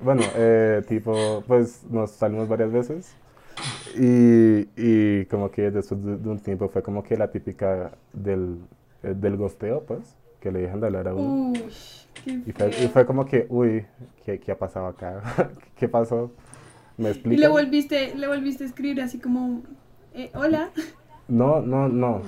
Bueno, 0.02 0.22
eh, 0.36 0.84
tipo, 0.88 1.44
pues 1.48 1.84
nos 1.90 2.12
salimos 2.12 2.48
varias 2.48 2.72
veces 2.72 3.12
y, 3.96 4.68
y 4.76 5.26
como 5.26 5.52
que 5.52 5.72
después 5.72 6.04
de, 6.04 6.18
de 6.18 6.30
un 6.30 6.40
tiempo 6.40 6.70
fue 6.70 6.84
como 6.84 7.04
que 7.04 7.18
la 7.18 7.32
típica 7.32 7.92
del, 8.14 8.58
eh, 9.04 9.14
del 9.16 9.38
gosteo, 9.38 9.84
pues, 9.86 10.16
que 10.40 10.52
le 10.52 10.62
dejan 10.62 10.80
de 10.82 10.88
hablar 10.88 11.08
a 11.08 11.16
uno. 11.16 11.38
Uy, 11.54 11.62
qué 12.24 12.42
Y 12.46 12.52
fue, 12.54 12.70
y 13.04 13.06
como 13.06 13.26
que, 13.26 13.46
uy, 13.50 13.86
¿qué, 14.26 14.40
qué 14.40 14.52
ha 14.54 14.58
pasado 14.58 14.88
acá? 14.88 15.22
¿Qué 15.76 15.90
pasó? 15.90 16.32
¿Me 16.98 17.10
Y 17.10 17.10
explican? 17.10 17.38
le 17.38 17.48
volviste, 17.48 18.16
le 18.16 18.28
volviste 18.28 18.64
a 18.64 18.68
escribir 18.68 19.02
así 19.02 19.20
como, 19.20 19.64
eh, 20.14 20.32
hola. 20.34 20.72
No, 21.30 21.62
no, 21.62 21.88
no. 21.88 22.22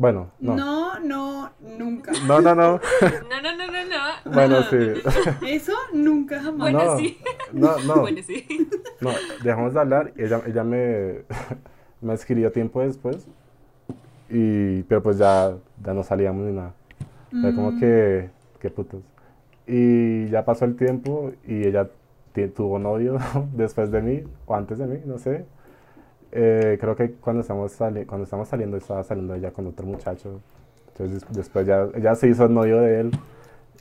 Bueno, 0.00 0.30
no. 0.40 0.56
No, 0.56 0.98
no, 1.00 1.50
nunca. 1.78 2.10
No, 2.26 2.40
no, 2.40 2.54
no. 2.54 2.80
No, 3.28 3.42
no, 3.42 3.54
no, 3.54 3.66
no, 3.66 3.84
no. 3.84 4.32
Bueno, 4.32 4.60
no. 4.60 4.62
sí. 4.62 4.76
Eso 5.46 5.74
nunca 5.92 6.40
jamás. 6.40 6.72
Bueno, 6.72 6.84
no, 6.86 6.96
sí. 6.98 7.18
no, 7.52 7.78
no. 7.80 8.00
Bueno, 8.00 8.22
sí. 8.26 8.46
No, 9.02 9.10
dejamos 9.44 9.74
de 9.74 9.80
hablar 9.80 10.12
y 10.16 10.22
ella, 10.24 10.40
ella 10.46 10.64
me, 10.64 11.24
me 12.00 12.14
escribió 12.14 12.50
tiempo 12.50 12.80
después. 12.80 13.28
Y, 14.30 14.84
pero 14.84 15.02
pues 15.02 15.18
ya, 15.18 15.54
ya 15.84 15.92
no 15.92 16.02
salíamos 16.02 16.46
ni 16.46 16.52
nada. 16.54 16.72
Fue 17.30 17.54
como 17.54 17.72
Mm. 17.72 17.80
que, 17.80 18.30
qué 18.58 18.70
putos. 18.70 19.02
Y 19.66 20.28
ya 20.30 20.46
pasó 20.46 20.64
el 20.64 20.76
tiempo 20.76 21.32
y 21.46 21.66
ella 21.66 21.90
tuvo 22.56 22.78
novio 22.78 23.18
después 23.52 23.90
de 23.90 24.00
mí, 24.00 24.22
o 24.46 24.54
antes 24.54 24.78
de 24.78 24.86
mí, 24.86 24.98
no 25.04 25.18
sé. 25.18 25.44
Eh, 26.32 26.78
creo 26.80 26.94
que 26.96 27.12
cuando 27.12 27.42
estamos, 27.42 27.72
sali- 27.72 28.04
cuando 28.06 28.24
estamos 28.24 28.48
saliendo 28.48 28.76
estaba 28.76 29.02
saliendo 29.04 29.34
ella 29.34 29.50
con 29.52 29.66
otro 29.66 29.86
muchacho. 29.86 30.40
Entonces 30.88 31.20
des- 31.26 31.36
después 31.36 31.66
ya, 31.66 31.88
ya 32.00 32.14
se 32.14 32.28
hizo 32.28 32.48
novio 32.48 32.80
de 32.80 33.00
él 33.00 33.10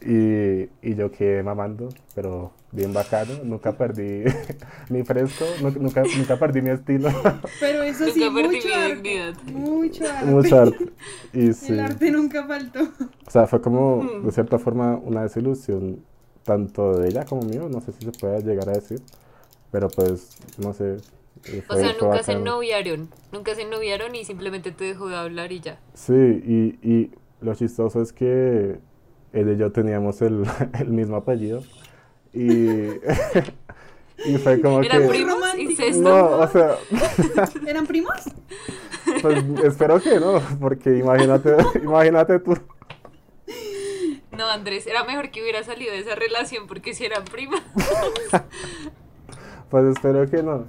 y, 0.02 0.70
y 0.90 0.96
yo 0.96 1.12
quedé 1.12 1.44
mamando, 1.44 1.90
pero 2.16 2.52
bien 2.72 2.94
bacano. 2.94 3.34
Nunca 3.44 3.74
perdí 3.74 4.24
mi 4.90 5.04
fresco, 5.04 5.46
nu- 5.62 5.74
nunca, 5.80 6.04
nunca 6.18 6.38
perdí 6.40 6.62
mi 6.62 6.70
estilo. 6.72 7.10
Pero 7.60 7.84
eso 7.84 8.06
sí, 8.08 8.20
Nunca 8.22 8.48
mucho 8.48 8.68
arte. 8.76 9.34
Mucho 9.52 10.04
arte. 10.06 10.26
Mucho 10.26 10.60
arte. 10.62 10.90
Y 11.34 11.54
sí. 11.54 11.74
El 11.74 11.80
arte 11.82 12.12
nunca 12.12 12.46
faltó. 12.48 12.80
O 13.28 13.30
sea, 13.32 13.46
fue 13.48 13.62
como, 13.62 14.02
Mm. 14.04 14.26
de 14.26 14.32
cierta 14.32 14.58
forma, 14.58 14.96
una 14.98 15.24
desilusión, 15.24 16.00
tanto 16.44 16.98
de 16.98 17.10
ella 17.10 17.26
como 17.26 17.42
mío, 17.44 17.68
no 17.70 17.82
sé 17.82 17.92
si 17.92 18.06
se 18.06 18.12
puede 18.12 18.42
llegar 18.42 18.70
a 18.70 18.74
decir, 18.74 19.02
pero 19.72 19.88
pues, 19.90 20.38
no 20.58 20.74
sé. 20.74 20.98
O 21.68 21.76
sea, 21.76 21.94
nunca 22.00 22.24
se 22.24 22.36
noviaron. 22.36 23.10
Nunca 23.32 23.56
se 23.56 23.66
noviaron 23.66 24.16
y 24.16 24.26
simplemente 24.26 24.72
te 24.72 24.84
dejó 24.84 25.08
de 25.08 25.16
hablar 25.16 25.52
y 25.52 25.62
ya. 25.62 25.80
Sí, 25.94 26.14
y, 26.14 26.80
y 26.88 27.12
lo 27.42 27.56
chistoso 27.56 28.02
es 28.02 28.14
que 28.14 28.80
él 29.34 29.54
y 29.54 29.58
yo 29.58 29.72
teníamos 29.72 30.22
el, 30.22 30.44
el 30.80 30.88
mismo 30.88 31.16
apellido, 31.18 31.64
y, 32.34 32.88
y 34.26 34.38
fue 34.44 34.62
como 34.62 34.82
¿Eran 34.82 35.04
que... 35.04 35.08
primos? 35.08 35.40
No, 35.98 36.38
o 36.38 36.48
sea, 36.48 36.78
¿Eran 37.68 37.88
primos? 37.88 38.16
pues 39.22 39.44
espero 39.64 40.02
que 40.02 40.20
no, 40.20 40.42
porque 40.60 40.98
imagínate, 40.98 41.56
imagínate 41.82 42.40
tú. 42.40 42.58
No, 44.38 44.48
Andrés, 44.48 44.88
era 44.88 45.04
mejor 45.04 45.32
que 45.32 45.42
hubiera 45.42 45.64
salido 45.64 45.92
de 45.92 46.00
esa 46.00 46.16
relación 46.16 46.68
porque 46.68 46.94
si 46.94 47.06
eran 47.06 47.26
primas. 47.26 47.62
Pues 49.70 49.86
espero 49.86 50.30
que 50.30 50.42
no. 50.42 50.66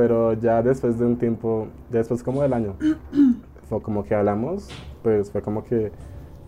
Pero 0.00 0.32
ya 0.32 0.62
después 0.62 0.98
de 0.98 1.04
un 1.04 1.18
tiempo, 1.18 1.68
después 1.90 2.22
como 2.22 2.40
del 2.40 2.54
año, 2.54 2.74
fue 3.68 3.82
como 3.82 4.02
que 4.02 4.14
hablamos, 4.14 4.66
pues 5.02 5.30
fue 5.30 5.42
como 5.42 5.62
que 5.62 5.92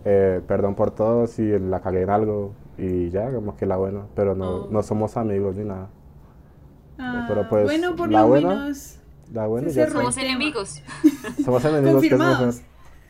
eh, 0.05 0.41
perdón 0.47 0.73
por 0.73 0.89
todo 0.89 1.27
si 1.27 1.43
la 1.59 1.79
cagué 1.79 2.01
en 2.01 2.09
algo 2.09 2.51
y 2.79 3.11
ya, 3.11 3.31
como 3.31 3.55
que 3.55 3.67
la 3.67 3.77
buena. 3.77 4.01
Pero 4.15 4.33
no, 4.33 4.49
Oh. 4.49 4.67
no 4.71 4.81
somos 4.81 5.17
amigos 5.17 5.55
ni 5.55 5.65
nada. 5.65 5.87
Ah, 6.97 7.25
Pero, 7.27 7.47
pues, 7.47 7.65
bueno, 7.65 7.95
por 7.95 8.11
la 8.11 8.21
lo 8.21 8.27
buena, 8.29 8.49
menos. 8.49 8.97
La 9.31 9.45
buena 9.45 9.69
Se 9.69 9.75
ya. 9.75 9.89
Somos 9.91 10.17
enemigos. 10.17 10.81
Somos 11.45 11.63
enemigos 11.63 12.01
que 12.01 12.07
es 12.07 12.17
mejor. 12.17 12.53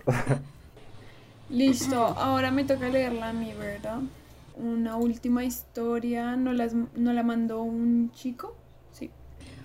Listo, 1.50 1.96
ahora 2.04 2.52
me 2.52 2.66
toca 2.66 2.90
leerla 2.90 3.30
a 3.30 3.34
mí, 3.34 3.54
¿verdad? 3.58 4.00
Una 4.58 4.98
última 4.98 5.46
historia, 5.46 6.36
¿no, 6.36 6.52
las, 6.52 6.74
no 6.74 7.14
la 7.14 7.24
mandó 7.24 7.64
un 7.64 8.12
chico? 8.12 8.56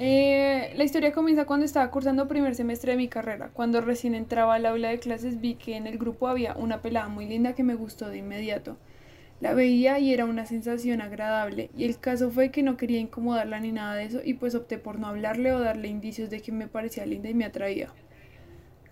Eh, 0.00 0.72
la 0.76 0.84
historia 0.84 1.12
comienza 1.12 1.44
cuando 1.44 1.66
estaba 1.66 1.90
cursando 1.90 2.28
primer 2.28 2.54
semestre 2.54 2.92
de 2.92 2.98
mi 2.98 3.08
carrera. 3.08 3.50
Cuando 3.52 3.80
recién 3.80 4.14
entraba 4.14 4.54
al 4.54 4.66
aula 4.66 4.90
de 4.90 5.00
clases 5.00 5.40
vi 5.40 5.54
que 5.54 5.76
en 5.76 5.88
el 5.88 5.98
grupo 5.98 6.28
había 6.28 6.54
una 6.54 6.80
pelada 6.82 7.08
muy 7.08 7.26
linda 7.26 7.54
que 7.54 7.64
me 7.64 7.74
gustó 7.74 8.08
de 8.08 8.18
inmediato. 8.18 8.76
La 9.40 9.54
veía 9.54 9.98
y 9.98 10.12
era 10.12 10.24
una 10.24 10.46
sensación 10.46 11.00
agradable. 11.00 11.70
Y 11.76 11.84
el 11.84 11.98
caso 11.98 12.30
fue 12.30 12.50
que 12.50 12.62
no 12.62 12.76
quería 12.76 13.00
incomodarla 13.00 13.58
ni 13.58 13.72
nada 13.72 13.96
de 13.96 14.04
eso 14.04 14.20
y 14.24 14.34
pues 14.34 14.54
opté 14.54 14.78
por 14.78 15.00
no 15.00 15.08
hablarle 15.08 15.52
o 15.52 15.58
darle 15.58 15.88
indicios 15.88 16.30
de 16.30 16.40
que 16.40 16.52
me 16.52 16.68
parecía 16.68 17.04
linda 17.04 17.28
y 17.28 17.34
me 17.34 17.44
atraía. 17.44 17.92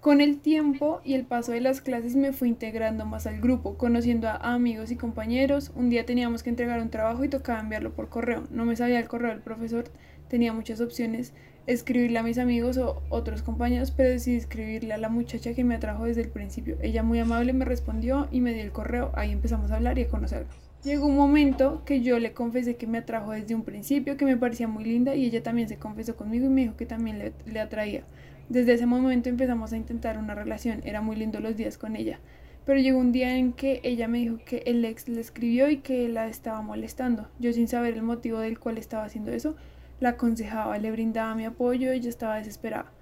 Con 0.01 0.21
el 0.21 0.39
tiempo 0.39 1.01
y 1.05 1.15
el 1.15 1.25
paso 1.25 1.51
de 1.51 1.61
las 1.61 1.81
clases 1.81 2.15
me 2.15 2.33
fui 2.33 2.49
integrando 2.49 3.05
más 3.07 3.27
al 3.27 3.41
grupo, 3.41 3.77
conociendo 3.77 4.29
a 4.29 4.37
amigos 4.37 4.93
y 4.93 4.97
compañeros. 4.97 5.73
Un 5.75 5.91
día 5.91 6.07
teníamos 6.07 6.45
que 6.45 6.51
entregar 6.51 6.81
un 6.81 6.91
trabajo 6.91 7.25
y 7.25 7.29
tocaba 7.29 7.59
enviarlo 7.59 7.93
por 7.93 8.09
correo. 8.09 8.45
No 8.51 8.65
me 8.65 8.77
sabía 8.77 9.01
el 9.01 9.09
correo 9.09 9.31
del 9.31 9.41
profesor, 9.41 9.87
tenía 10.29 10.53
muchas 10.53 10.81
opciones, 10.81 11.33
escribirle 11.67 12.19
a 12.19 12.23
mis 12.23 12.39
amigos 12.39 12.79
o 12.79 13.03
otros 13.09 13.43
compañeros, 13.43 13.91
pero 13.91 14.11
decidí 14.11 14.37
escribirle 14.37 14.95
a 14.95 14.99
la 14.99 15.09
muchacha 15.09 15.55
que 15.55 15.65
me 15.65 15.75
atrajo 15.75 16.05
desde 16.05 16.23
el 16.23 16.29
principio. 16.29 16.77
Ella 16.81 17.03
muy 17.03 17.19
amable 17.19 17.53
me 17.53 17.65
respondió 17.65 18.29
y 18.31 18.41
me 18.41 18.55
dio 18.55 18.63
el 18.63 18.73
correo. 18.73 19.11
Ahí 19.15 19.33
empezamos 19.33 19.71
a 19.71 19.77
hablar 19.77 19.99
y 19.99 20.03
a 20.03 20.09
conocernos. 20.09 20.55
Llegó 20.85 21.07
un 21.07 21.17
momento 21.17 21.83
que 21.85 22.03
yo 22.03 22.19
le 22.21 22.33
confesé 22.33 22.77
que 22.77 22.87
me 22.87 22.99
atrajo 22.99 23.33
desde 23.33 23.55
un 23.55 23.65
principio, 23.65 24.17
que 24.17 24.25
me 24.25 24.37
parecía 24.37 24.69
muy 24.69 24.85
linda 24.85 25.17
y 25.17 25.25
ella 25.25 25.43
también 25.43 25.69
se 25.69 25.79
confesó 25.79 26.15
conmigo 26.15 26.47
y 26.47 26.51
me 26.51 26.61
dijo 26.61 26.77
que 26.77 26.87
también 26.87 27.19
le, 27.19 27.33
le 27.47 27.61
atraía. 27.61 28.05
Desde 28.49 28.75
ese 28.75 28.87
momento 28.87 29.29
empezamos 29.29 29.73
a 29.73 29.77
intentar 29.77 30.19
una 30.19 30.37
relación, 30.37 30.83
era 30.85 31.01
muy 31.01 31.17
lindo 31.17 31.41
los 31.41 31.57
días 31.57 31.77
con 31.77 31.97
ella. 31.97 32.21
Pero 32.65 32.79
llegó 32.79 32.99
un 32.99 33.11
día 33.11 33.37
en 33.37 33.53
que 33.53 33.81
ella 33.83 34.07
me 34.07 34.19
dijo 34.19 34.39
que 34.45 34.63
el 34.67 34.85
ex 34.85 35.09
le 35.09 35.21
escribió 35.21 35.69
y 35.71 35.79
que 35.79 36.09
la 36.09 36.29
estaba 36.29 36.63
molestando. 36.63 37.29
Yo 37.41 37.53
sin 37.53 37.67
saber 37.67 37.95
el 37.95 38.03
motivo 38.03 38.39
del 38.39 38.59
cual 38.59 38.79
estaba 38.79 39.05
haciendo 39.05 39.33
eso, 39.33 39.57
la 40.01 40.11
aconsejaba, 40.11 40.79
le 40.79 40.91
brindaba 40.91 41.35
mi 41.35 41.45
apoyo 41.45 41.93
y 41.93 41.97
ella 41.97 42.09
estaba 42.09 42.37
desesperada. 42.37 42.93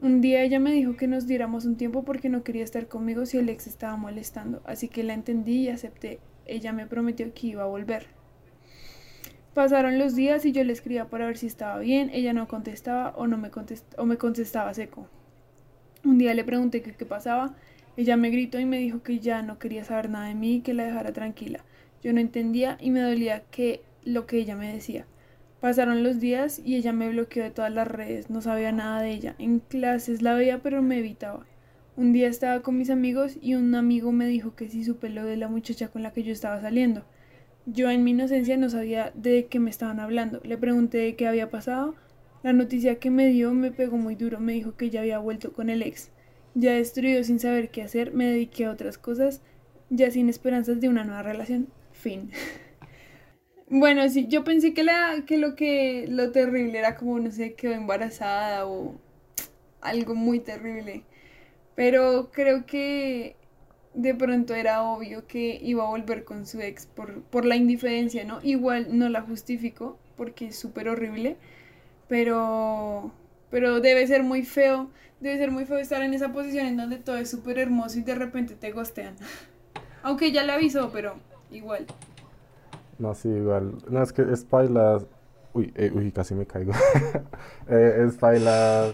Un 0.00 0.20
día 0.20 0.42
ella 0.42 0.60
me 0.60 0.72
dijo 0.72 0.96
que 0.96 1.06
nos 1.06 1.26
diéramos 1.26 1.64
un 1.64 1.76
tiempo 1.76 2.04
porque 2.04 2.28
no 2.28 2.44
quería 2.44 2.64
estar 2.64 2.86
conmigo 2.86 3.24
si 3.24 3.38
el 3.38 3.48
ex 3.48 3.66
estaba 3.66 3.96
molestando, 3.96 4.60
así 4.66 4.88
que 4.88 5.02
la 5.02 5.14
entendí 5.14 5.62
y 5.62 5.68
acepté. 5.70 6.20
Ella 6.44 6.72
me 6.72 6.86
prometió 6.86 7.32
que 7.32 7.46
iba 7.46 7.62
a 7.62 7.66
volver. 7.66 8.06
Pasaron 9.54 9.98
los 9.98 10.14
días 10.14 10.44
y 10.44 10.52
yo 10.52 10.62
le 10.64 10.74
escribía 10.74 11.08
para 11.08 11.26
ver 11.26 11.38
si 11.38 11.46
estaba 11.46 11.78
bien, 11.78 12.10
ella 12.12 12.34
no 12.34 12.46
contestaba 12.46 13.14
o, 13.16 13.26
no 13.26 13.38
me, 13.38 13.50
o 13.96 14.04
me 14.04 14.18
contestaba 14.18 14.74
seco. 14.74 15.08
Un 16.04 16.18
día 16.18 16.34
le 16.34 16.44
pregunté 16.44 16.82
qué 16.82 17.06
pasaba, 17.06 17.54
ella 17.96 18.18
me 18.18 18.28
gritó 18.28 18.60
y 18.60 18.66
me 18.66 18.78
dijo 18.78 19.02
que 19.02 19.18
ya 19.18 19.40
no 19.40 19.58
quería 19.58 19.82
saber 19.82 20.10
nada 20.10 20.26
de 20.26 20.34
mí 20.34 20.56
y 20.56 20.60
que 20.60 20.74
la 20.74 20.84
dejara 20.84 21.14
tranquila. 21.14 21.64
Yo 22.02 22.12
no 22.12 22.20
entendía 22.20 22.76
y 22.80 22.90
me 22.90 23.00
dolía 23.00 23.44
que 23.50 23.80
lo 24.04 24.26
que 24.26 24.36
ella 24.36 24.54
me 24.56 24.70
decía. 24.70 25.06
Pasaron 25.66 26.04
los 26.04 26.20
días 26.20 26.62
y 26.64 26.76
ella 26.76 26.92
me 26.92 27.08
bloqueó 27.08 27.42
de 27.42 27.50
todas 27.50 27.72
las 27.72 27.88
redes, 27.88 28.30
no 28.30 28.40
sabía 28.40 28.70
nada 28.70 29.02
de 29.02 29.10
ella. 29.10 29.34
En 29.40 29.58
clases 29.58 30.22
la 30.22 30.34
veía 30.34 30.60
pero 30.62 30.80
me 30.80 31.00
evitaba. 31.00 31.44
Un 31.96 32.12
día 32.12 32.28
estaba 32.28 32.62
con 32.62 32.78
mis 32.78 32.88
amigos 32.88 33.36
y 33.42 33.56
un 33.56 33.74
amigo 33.74 34.12
me 34.12 34.28
dijo 34.28 34.54
que 34.54 34.68
sí 34.68 34.84
supe 34.84 35.08
lo 35.08 35.24
de 35.24 35.36
la 35.36 35.48
muchacha 35.48 35.88
con 35.88 36.04
la 36.04 36.12
que 36.12 36.22
yo 36.22 36.32
estaba 36.32 36.60
saliendo. 36.60 37.04
Yo 37.64 37.90
en 37.90 38.04
mi 38.04 38.12
inocencia 38.12 38.56
no 38.56 38.70
sabía 38.70 39.10
de 39.16 39.46
qué 39.46 39.58
me 39.58 39.70
estaban 39.70 39.98
hablando. 39.98 40.40
Le 40.44 40.56
pregunté 40.56 40.98
de 40.98 41.16
qué 41.16 41.26
había 41.26 41.50
pasado. 41.50 41.96
La 42.44 42.52
noticia 42.52 43.00
que 43.00 43.10
me 43.10 43.26
dio 43.26 43.52
me 43.52 43.72
pegó 43.72 43.96
muy 43.96 44.14
duro. 44.14 44.38
Me 44.38 44.52
dijo 44.52 44.76
que 44.76 44.90
ya 44.90 45.00
había 45.00 45.18
vuelto 45.18 45.52
con 45.52 45.68
el 45.68 45.82
ex. 45.82 46.10
Ya 46.54 46.74
destruido 46.74 47.24
sin 47.24 47.40
saber 47.40 47.70
qué 47.70 47.82
hacer, 47.82 48.14
me 48.14 48.26
dediqué 48.26 48.66
a 48.66 48.70
otras 48.70 48.98
cosas, 48.98 49.42
ya 49.90 50.12
sin 50.12 50.28
esperanzas 50.28 50.80
de 50.80 50.88
una 50.88 51.02
nueva 51.02 51.24
relación. 51.24 51.66
Fin. 51.90 52.30
bueno, 53.68 54.08
sí, 54.08 54.26
yo 54.28 54.44
pensé 54.44 54.74
que, 54.74 54.84
la, 54.84 55.24
que 55.26 55.38
lo 55.38 55.56
que 55.56 56.06
lo 56.08 56.30
terrible 56.32 56.78
era 56.78 56.96
como, 56.96 57.18
no 57.18 57.30
sé, 57.30 57.54
quedó 57.54 57.72
embarazada 57.72 58.66
o 58.66 59.00
algo 59.80 60.14
muy 60.14 60.40
terrible. 60.40 61.04
Pero 61.74 62.30
creo 62.32 62.66
que 62.66 63.36
de 63.94 64.14
pronto 64.14 64.54
era 64.54 64.82
obvio 64.82 65.26
que 65.26 65.58
iba 65.62 65.84
a 65.84 65.88
volver 65.88 66.24
con 66.24 66.46
su 66.46 66.60
ex 66.60 66.86
por, 66.86 67.22
por 67.22 67.44
la 67.44 67.56
indiferencia, 67.56 68.24
¿no? 68.24 68.40
Igual 68.42 68.98
no 68.98 69.08
la 69.08 69.22
justifico 69.22 69.98
porque 70.16 70.46
es 70.48 70.56
súper 70.56 70.88
horrible, 70.88 71.36
pero, 72.08 73.12
pero 73.50 73.80
debe 73.80 74.06
ser 74.06 74.22
muy 74.22 74.44
feo, 74.44 74.90
debe 75.20 75.38
ser 75.38 75.50
muy 75.50 75.64
feo 75.64 75.78
estar 75.78 76.02
en 76.02 76.14
esa 76.14 76.32
posición 76.32 76.66
en 76.66 76.76
donde 76.76 76.98
todo 76.98 77.16
es 77.16 77.30
súper 77.30 77.58
hermoso 77.58 77.98
y 77.98 78.02
de 78.02 78.14
repente 78.14 78.54
te 78.54 78.70
gostean. 78.72 79.16
Aunque 80.02 80.30
ya 80.32 80.44
le 80.44 80.52
avisó, 80.52 80.90
pero 80.92 81.18
igual. 81.50 81.86
No, 82.98 83.14
sí, 83.14 83.28
igual. 83.28 83.74
No, 83.88 84.02
es 84.02 84.12
que 84.12 84.22
es 84.22 84.48
baila. 84.48 84.98
Uy, 85.52 85.72
eh, 85.76 85.90
uy, 85.94 86.12
casi 86.12 86.34
me 86.34 86.46
caigo. 86.46 86.72
eh, 87.68 88.04
es 88.06 88.18
baila 88.20 88.92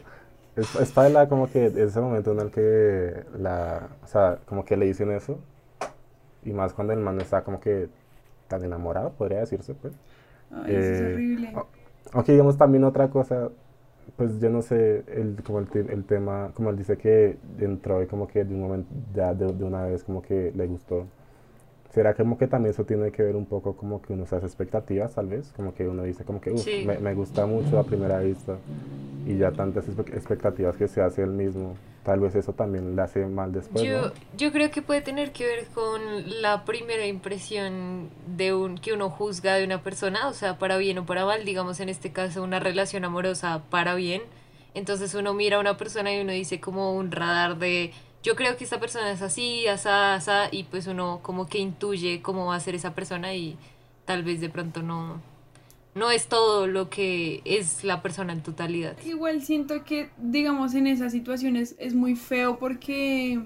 es, 0.56 0.76
es 0.76 0.92
como 1.28 1.50
que 1.50 1.66
ese 1.66 2.00
momento 2.00 2.32
en 2.32 2.40
el 2.40 2.50
que 2.50 3.24
la, 3.38 3.88
o 4.04 4.06
sea, 4.06 4.38
como 4.46 4.64
que 4.64 4.76
le 4.76 4.86
dicen 4.86 5.10
eso, 5.10 5.38
y 6.44 6.52
más 6.52 6.74
cuando 6.74 6.92
el 6.92 7.00
man 7.00 7.20
está 7.20 7.42
como 7.42 7.60
que 7.60 7.88
tan 8.48 8.64
enamorado, 8.64 9.12
podría 9.12 9.40
decirse, 9.40 9.74
pues. 9.74 9.94
Ay, 10.50 10.74
eso 10.74 10.92
es 10.92 11.00
eh, 11.00 11.12
horrible. 11.12 11.52
Aunque 12.12 12.32
digamos 12.32 12.58
también 12.58 12.84
otra 12.84 13.08
cosa, 13.08 13.50
pues 14.16 14.38
yo 14.40 14.50
no 14.50 14.60
sé, 14.60 15.04
el, 15.08 15.42
como 15.44 15.60
el, 15.60 15.68
el 15.88 16.04
tema, 16.04 16.50
como 16.54 16.70
él 16.70 16.76
dice 16.76 16.98
que 16.98 17.38
entró 17.58 18.02
y 18.02 18.06
como 18.06 18.26
que 18.26 18.44
de 18.44 18.54
un 18.54 18.60
momento, 18.60 18.90
ya 19.14 19.32
de, 19.34 19.52
de 19.52 19.64
una 19.64 19.84
vez 19.84 20.04
como 20.04 20.20
que 20.22 20.52
le 20.54 20.66
gustó. 20.66 21.06
¿Será 21.92 22.14
como 22.14 22.38
que 22.38 22.46
también 22.46 22.72
eso 22.72 22.84
tiene 22.84 23.12
que 23.12 23.22
ver 23.22 23.36
un 23.36 23.44
poco 23.44 23.76
como 23.76 24.00
que 24.00 24.14
uno 24.14 24.24
se 24.26 24.36
hace 24.36 24.46
expectativas, 24.46 25.14
tal 25.14 25.26
vez? 25.26 25.52
Como 25.54 25.74
que 25.74 25.86
uno 25.86 26.02
dice 26.04 26.24
como 26.24 26.40
que, 26.40 26.50
uff, 26.50 26.66
me, 26.86 26.96
me, 26.98 27.12
gusta 27.12 27.44
mucho 27.44 27.78
a 27.78 27.84
primera 27.84 28.20
vista 28.20 28.56
y 29.26 29.36
ya 29.36 29.52
tantas 29.52 29.86
expectativas 29.88 30.74
que 30.76 30.88
se 30.88 31.02
hace 31.02 31.22
el 31.22 31.30
mismo. 31.30 31.76
Tal 32.02 32.18
vez 32.18 32.34
eso 32.34 32.54
también 32.54 32.96
le 32.96 33.02
hace 33.02 33.26
mal 33.26 33.52
después. 33.52 33.84
Yo, 33.84 34.10
yo 34.38 34.52
creo 34.52 34.70
que 34.70 34.80
puede 34.80 35.02
tener 35.02 35.32
que 35.32 35.44
ver 35.44 35.66
con 35.66 36.00
la 36.40 36.64
primera 36.64 37.06
impresión 37.06 38.08
de 38.26 38.54
un 38.54 38.78
que 38.78 38.94
uno 38.94 39.10
juzga 39.10 39.54
de 39.54 39.64
una 39.64 39.82
persona, 39.82 40.28
o 40.28 40.32
sea, 40.32 40.58
para 40.58 40.78
bien 40.78 40.98
o 40.98 41.04
para 41.04 41.26
mal, 41.26 41.44
digamos 41.44 41.78
en 41.80 41.90
este 41.90 42.10
caso 42.10 42.42
una 42.42 42.58
relación 42.58 43.04
amorosa 43.04 43.62
para 43.68 43.94
bien. 43.94 44.22
Entonces 44.74 45.14
uno 45.14 45.34
mira 45.34 45.58
a 45.58 45.60
una 45.60 45.76
persona 45.76 46.14
y 46.14 46.22
uno 46.22 46.32
dice 46.32 46.58
como 46.58 46.96
un 46.96 47.12
radar 47.12 47.58
de 47.58 47.92
yo 48.22 48.36
creo 48.36 48.56
que 48.56 48.64
esta 48.64 48.78
persona 48.78 49.10
es 49.10 49.22
así, 49.22 49.66
asá, 49.66 50.14
asá, 50.14 50.48
y 50.50 50.64
pues 50.64 50.86
uno 50.86 51.20
como 51.22 51.48
que 51.48 51.58
intuye 51.58 52.22
cómo 52.22 52.46
va 52.46 52.56
a 52.56 52.60
ser 52.60 52.74
esa 52.74 52.94
persona 52.94 53.34
y 53.34 53.56
tal 54.04 54.22
vez 54.22 54.40
de 54.40 54.48
pronto 54.48 54.82
no, 54.82 55.20
no 55.94 56.10
es 56.10 56.28
todo 56.28 56.66
lo 56.66 56.88
que 56.88 57.42
es 57.44 57.84
la 57.84 58.00
persona 58.00 58.32
en 58.32 58.42
totalidad. 58.42 58.96
Igual 59.04 59.42
siento 59.42 59.84
que, 59.84 60.10
digamos, 60.18 60.74
en 60.74 60.86
esas 60.86 61.12
situaciones 61.12 61.74
es 61.78 61.94
muy 61.94 62.14
feo 62.14 62.58
porque, 62.58 63.40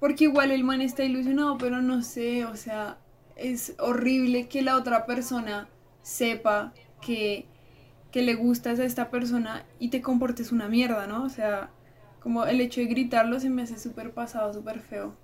porque 0.00 0.24
igual 0.24 0.50
el 0.50 0.64
man 0.64 0.80
está 0.80 1.04
ilusionado, 1.04 1.58
pero 1.58 1.82
no 1.82 2.02
sé, 2.02 2.46
o 2.46 2.56
sea, 2.56 2.98
es 3.36 3.74
horrible 3.78 4.48
que 4.48 4.62
la 4.62 4.76
otra 4.76 5.06
persona 5.06 5.68
sepa 6.02 6.72
que, 7.02 7.46
que 8.10 8.22
le 8.22 8.34
gustas 8.34 8.80
a 8.80 8.84
esta 8.84 9.10
persona 9.10 9.66
y 9.78 9.90
te 9.90 10.00
comportes 10.00 10.50
una 10.50 10.68
mierda, 10.68 11.06
¿no? 11.06 11.24
O 11.24 11.28
sea, 11.28 11.70
como 12.20 12.44
el 12.44 12.60
hecho 12.60 12.80
de 12.80 12.86
gritarlo 12.86 13.40
se 13.40 13.50
me 13.50 13.62
hace 13.62 13.78
súper 13.78 14.12
pasado, 14.12 14.52
súper 14.52 14.80
feo. 14.80 15.14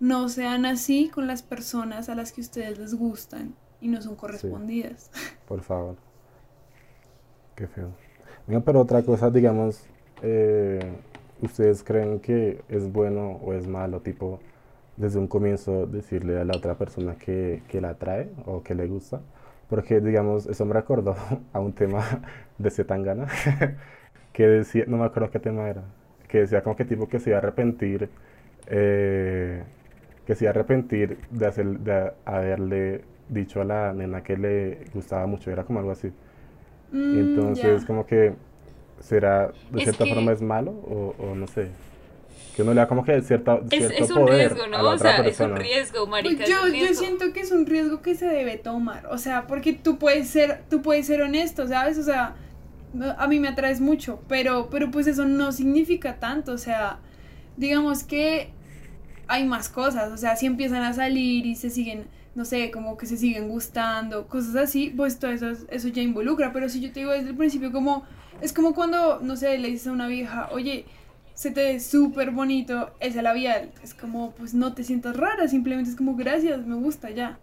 No 0.00 0.28
sean 0.28 0.64
así 0.64 1.08
con 1.08 1.26
las 1.26 1.42
personas 1.42 2.08
a 2.08 2.14
las 2.14 2.32
que 2.32 2.40
ustedes 2.40 2.78
les 2.78 2.94
gustan 2.94 3.54
y 3.80 3.88
no 3.88 4.00
son 4.00 4.16
correspondidas. 4.16 5.10
por 5.48 5.62
favor. 5.62 5.96
Qué 7.56 7.66
feo. 7.66 7.90
Venga, 8.46 8.60
pero 8.60 8.80
otra 8.80 9.02
cosa, 9.02 9.30
digamos, 9.30 9.84
eh, 10.22 10.80
¿ustedes 11.42 11.82
creen 11.82 12.20
que 12.20 12.62
es 12.68 12.90
bueno 12.92 13.40
o 13.42 13.52
es 13.52 13.66
malo, 13.66 14.00
tipo, 14.00 14.40
desde 14.96 15.18
un 15.18 15.26
comienzo 15.26 15.86
decirle 15.86 16.40
a 16.40 16.44
la 16.44 16.56
otra 16.56 16.76
persona 16.78 17.16
que, 17.16 17.62
que 17.68 17.80
la 17.80 17.90
atrae 17.90 18.30
o 18.46 18.62
que 18.62 18.74
le 18.74 18.86
gusta? 18.86 19.20
Porque, 19.68 20.00
digamos, 20.00 20.46
eso 20.46 20.64
me 20.64 20.74
recordó 20.74 21.16
a 21.52 21.60
un 21.60 21.72
tema 21.72 22.04
de 22.58 22.70
Zetangana, 22.70 23.28
que 24.32 24.46
decía, 24.46 24.84
no 24.86 24.96
me 24.96 25.04
acuerdo 25.04 25.30
qué 25.30 25.40
tema 25.40 25.68
era, 25.68 25.82
que 26.28 26.38
decía 26.40 26.62
como 26.62 26.76
que 26.76 26.84
tipo 26.84 27.08
que 27.08 27.18
se 27.18 27.30
iba 27.30 27.38
a 27.38 27.40
arrepentir, 27.40 28.08
eh, 28.66 29.62
que 30.26 30.34
se 30.34 30.44
iba 30.44 30.50
a 30.50 30.52
arrepentir 30.52 31.18
de, 31.30 31.46
hacer, 31.46 31.66
de 31.66 32.12
haberle 32.24 33.02
dicho 33.28 33.60
a 33.60 33.64
la 33.64 33.92
nena 33.92 34.22
que 34.22 34.36
le 34.36 34.84
gustaba 34.94 35.26
mucho, 35.26 35.50
era 35.50 35.64
como 35.64 35.78
algo 35.78 35.90
así. 35.90 36.12
Mm, 36.92 37.18
entonces 37.18 37.84
como 37.84 38.06
que 38.06 38.34
será, 39.00 39.52
de 39.70 39.82
cierta 39.82 40.06
forma 40.06 40.32
es 40.32 40.42
malo 40.42 40.70
o, 40.70 41.14
o, 41.18 41.34
no 41.34 41.46
sé. 41.46 41.68
Que 42.54 42.62
uno 42.62 42.74
le 42.74 42.80
da 42.80 42.88
como 42.88 43.04
que 43.04 43.20
cierta, 43.22 43.60
es, 43.70 43.86
cierto 43.88 44.04
es 44.04 44.10
un 44.10 44.26
riesgo, 44.26 44.66
¿no? 44.66 44.90
O 44.90 44.98
sea, 44.98 45.18
es 45.26 45.38
un 45.40 45.56
riesgo, 45.56 46.06
marica. 46.06 46.44
Pues 46.44 46.48
yo, 46.48 46.66
yo 46.68 46.94
siento 46.94 47.32
que 47.32 47.40
es 47.40 47.52
un 47.52 47.66
riesgo 47.66 48.02
que 48.02 48.16
se 48.16 48.26
debe 48.26 48.56
tomar. 48.56 49.06
O 49.06 49.18
sea, 49.18 49.46
porque 49.46 49.72
tú 49.72 49.98
puedes 49.98 50.28
ser, 50.28 50.62
tú 50.68 50.82
puedes 50.82 51.06
ser 51.06 51.22
honesto, 51.22 51.68
¿sabes? 51.68 51.98
O 51.98 52.02
sea, 52.02 52.34
a 53.18 53.26
mí 53.26 53.40
me 53.40 53.48
atraes 53.48 53.80
mucho, 53.80 54.20
pero, 54.28 54.68
pero 54.70 54.90
pues 54.90 55.06
eso 55.06 55.24
no 55.24 55.52
significa 55.52 56.18
tanto, 56.18 56.52
o 56.52 56.58
sea, 56.58 56.98
digamos 57.56 58.04
que 58.04 58.50
hay 59.26 59.44
más 59.44 59.68
cosas, 59.68 60.12
o 60.12 60.16
sea, 60.16 60.36
si 60.36 60.46
empiezan 60.46 60.82
a 60.82 60.92
salir 60.92 61.46
y 61.46 61.54
se 61.54 61.70
siguen, 61.70 62.06
no 62.34 62.44
sé, 62.44 62.70
como 62.70 62.96
que 62.96 63.06
se 63.06 63.16
siguen 63.16 63.48
gustando, 63.48 64.26
cosas 64.26 64.56
así, 64.56 64.92
pues 64.96 65.18
todo 65.18 65.30
eso, 65.30 65.52
eso 65.68 65.88
ya 65.88 66.02
involucra, 66.02 66.52
pero 66.52 66.68
si 66.68 66.80
yo 66.80 66.92
te 66.92 67.00
digo 67.00 67.12
desde 67.12 67.30
el 67.30 67.36
principio 67.36 67.70
como, 67.70 68.04
es 68.40 68.52
como 68.52 68.74
cuando, 68.74 69.20
no 69.20 69.36
sé, 69.36 69.58
le 69.58 69.68
dices 69.68 69.88
a 69.88 69.92
una 69.92 70.06
vieja, 70.06 70.48
oye, 70.52 70.86
se 71.34 71.50
te 71.50 71.62
ve 71.62 71.80
súper 71.80 72.30
bonito 72.30 72.90
ese 73.00 73.22
labial, 73.22 73.70
es 73.82 73.94
como, 73.94 74.32
pues 74.32 74.54
no 74.54 74.72
te 74.72 74.82
sientas 74.82 75.16
rara, 75.16 75.46
simplemente 75.46 75.90
es 75.90 75.96
como, 75.96 76.16
gracias, 76.16 76.66
me 76.66 76.74
gusta, 76.74 77.10
ya. 77.10 77.38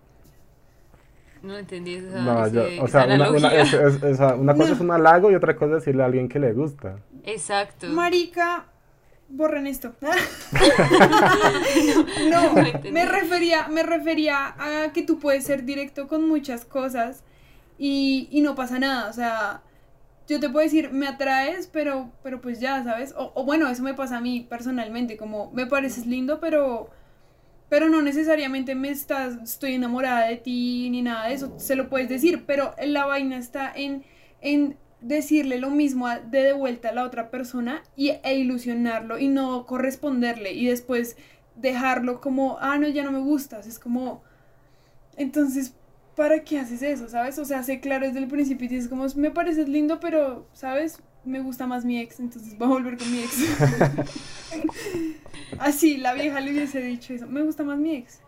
No 1.46 1.58
entendí 1.58 1.94
esa, 1.94 2.22
no, 2.22 2.40
o 2.82 2.88
sea, 2.88 3.06
una, 3.06 3.30
una, 3.30 3.54
es, 3.54 3.72
es, 3.74 4.20
una, 4.20 4.56
cosa 4.56 4.74
es 4.74 4.80
un 4.80 4.90
halago 4.90 5.30
y 5.30 5.36
otra 5.36 5.56
cosa 5.56 5.78
es 5.78 5.84
decirle 5.84 6.02
a 6.02 6.08
alguien 6.08 6.28
que 6.28 6.40
le 6.40 6.54
gusta. 6.54 6.98
Exacto. 7.24 7.88
Marica, 7.88 8.66
borren 9.30 9.68
esto. 9.68 9.94
no, 12.32 12.54
me 12.92 13.06
refería, 13.06 13.68
me 13.68 13.84
refería 13.84 14.56
a 14.58 14.92
que 14.92 15.04
tú 15.04 15.20
puedes 15.20 15.44
ser 15.44 15.66
directo 15.66 16.08
con 16.08 16.28
muchas 16.28 16.66
cosas 16.66 17.24
y, 17.78 18.28
y 18.32 18.42
no 18.42 18.56
pasa 18.56 18.80
nada. 18.80 19.08
O 19.10 19.14
sea, 19.14 19.62
yo 20.28 20.40
te 20.40 20.50
puedo 20.50 20.64
decir, 20.64 20.92
me 20.92 21.08
atraes, 21.08 21.68
pero, 21.68 22.10
pero 22.24 22.42
pues 22.42 22.60
ya, 22.60 22.84
¿sabes? 22.84 23.14
O, 23.16 23.32
o 23.36 23.44
bueno, 23.46 23.70
eso 23.70 23.84
me 23.84 23.94
pasa 23.94 24.18
a 24.18 24.22
mí 24.22 24.48
personalmente, 24.50 25.16
como 25.16 25.52
me 25.52 25.68
pareces 25.68 26.08
lindo, 26.08 26.40
pero 26.40 26.90
pero 27.70 27.90
no 27.90 28.02
necesariamente 28.02 28.76
me 28.76 28.90
estás, 28.90 29.38
estoy 29.44 29.74
enamorada 29.74 30.28
de 30.28 30.38
ti 30.38 30.90
ni 30.90 31.02
nada 31.02 31.28
de 31.28 31.34
eso, 31.34 31.54
se 31.58 31.76
lo 31.76 31.90
puedes 31.90 32.10
decir, 32.10 32.46
pero 32.46 32.76
la 32.84 33.06
vaina 33.06 33.38
está 33.38 33.72
en, 33.76 34.04
en 34.42 34.78
decirle 35.02 35.60
lo 35.60 35.70
mismo 35.70 36.08
de 36.10 36.42
de 36.42 36.54
vuelta 36.54 36.90
a 36.90 36.94
la 36.94 37.04
otra 37.04 37.30
persona 37.30 37.84
y, 37.96 38.10
e 38.10 38.36
ilusionarlo 38.36 39.20
y 39.20 39.28
no 39.28 39.66
corresponderle 39.66 40.54
y 40.54 40.66
después 40.66 41.18
dejarlo 41.56 42.22
como, 42.22 42.58
ah, 42.60 42.78
no, 42.78 42.88
ya 42.88 43.04
no 43.04 43.12
me 43.12 43.20
gustas, 43.20 43.68
es 43.68 43.80
como, 43.80 44.24
entonces, 45.18 45.74
¿para 46.16 46.44
qué 46.44 46.60
haces 46.60 46.82
eso, 46.82 47.10
sabes? 47.10 47.38
O 47.40 47.46
sea, 47.46 47.64
sé 47.64 47.80
claro 47.80 48.08
desde 48.08 48.20
el 48.20 48.28
principio 48.28 48.66
y 48.66 48.70
dices 48.70 48.90
como, 48.90 49.06
me 49.16 49.32
pareces 49.32 49.68
lindo, 49.68 50.00
pero, 50.00 50.48
¿sabes? 50.54 51.02
Me 51.24 51.40
gusta 51.40 51.68
más 51.68 51.86
mi 51.86 52.00
ex, 52.00 52.20
entonces 52.20 52.58
voy 52.58 52.68
a 52.68 52.72
volver 52.72 52.98
con 52.98 53.12
mi 53.12 53.20
ex. 53.20 53.40
Así, 55.60 55.98
la 55.98 56.14
vieja 56.14 56.40
le 56.40 56.52
hubiese 56.52 56.82
dicho 56.82 57.14
eso, 57.14 57.28
me 57.28 57.44
gusta 57.44 57.64
más 57.64 57.78
mi 57.78 57.96
ex. 57.96 58.22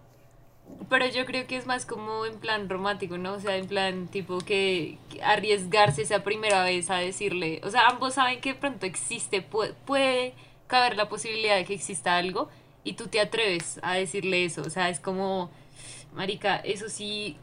Pero 0.89 1.07
yo 1.07 1.25
creo 1.25 1.47
que 1.47 1.55
es 1.55 1.65
más 1.65 1.85
como 1.85 2.25
en 2.25 2.39
plan 2.39 2.69
romántico, 2.69 3.17
¿no? 3.17 3.33
O 3.33 3.39
sea, 3.39 3.55
en 3.55 3.67
plan 3.67 4.07
tipo 4.07 4.39
que, 4.39 4.97
que 5.09 5.23
arriesgarse 5.23 6.01
esa 6.01 6.23
primera 6.23 6.63
vez 6.63 6.89
a 6.89 6.97
decirle, 6.97 7.61
o 7.63 7.71
sea, 7.71 7.87
ambos 7.87 8.15
saben 8.15 8.41
que 8.41 8.53
de 8.53 8.59
pronto 8.59 8.85
existe, 8.85 9.41
puede, 9.41 9.73
puede 9.85 10.33
caber 10.67 10.97
la 10.97 11.07
posibilidad 11.07 11.55
de 11.55 11.65
que 11.65 11.73
exista 11.73 12.17
algo 12.17 12.49
y 12.83 12.93
tú 12.93 13.07
te 13.07 13.21
atreves 13.21 13.79
a 13.81 13.93
decirle 13.93 14.45
eso, 14.45 14.61
o 14.61 14.69
sea, 14.69 14.89
es 14.89 14.99
como, 14.99 15.49
marica, 16.13 16.57
eso 16.57 16.89
sí, 16.89 17.37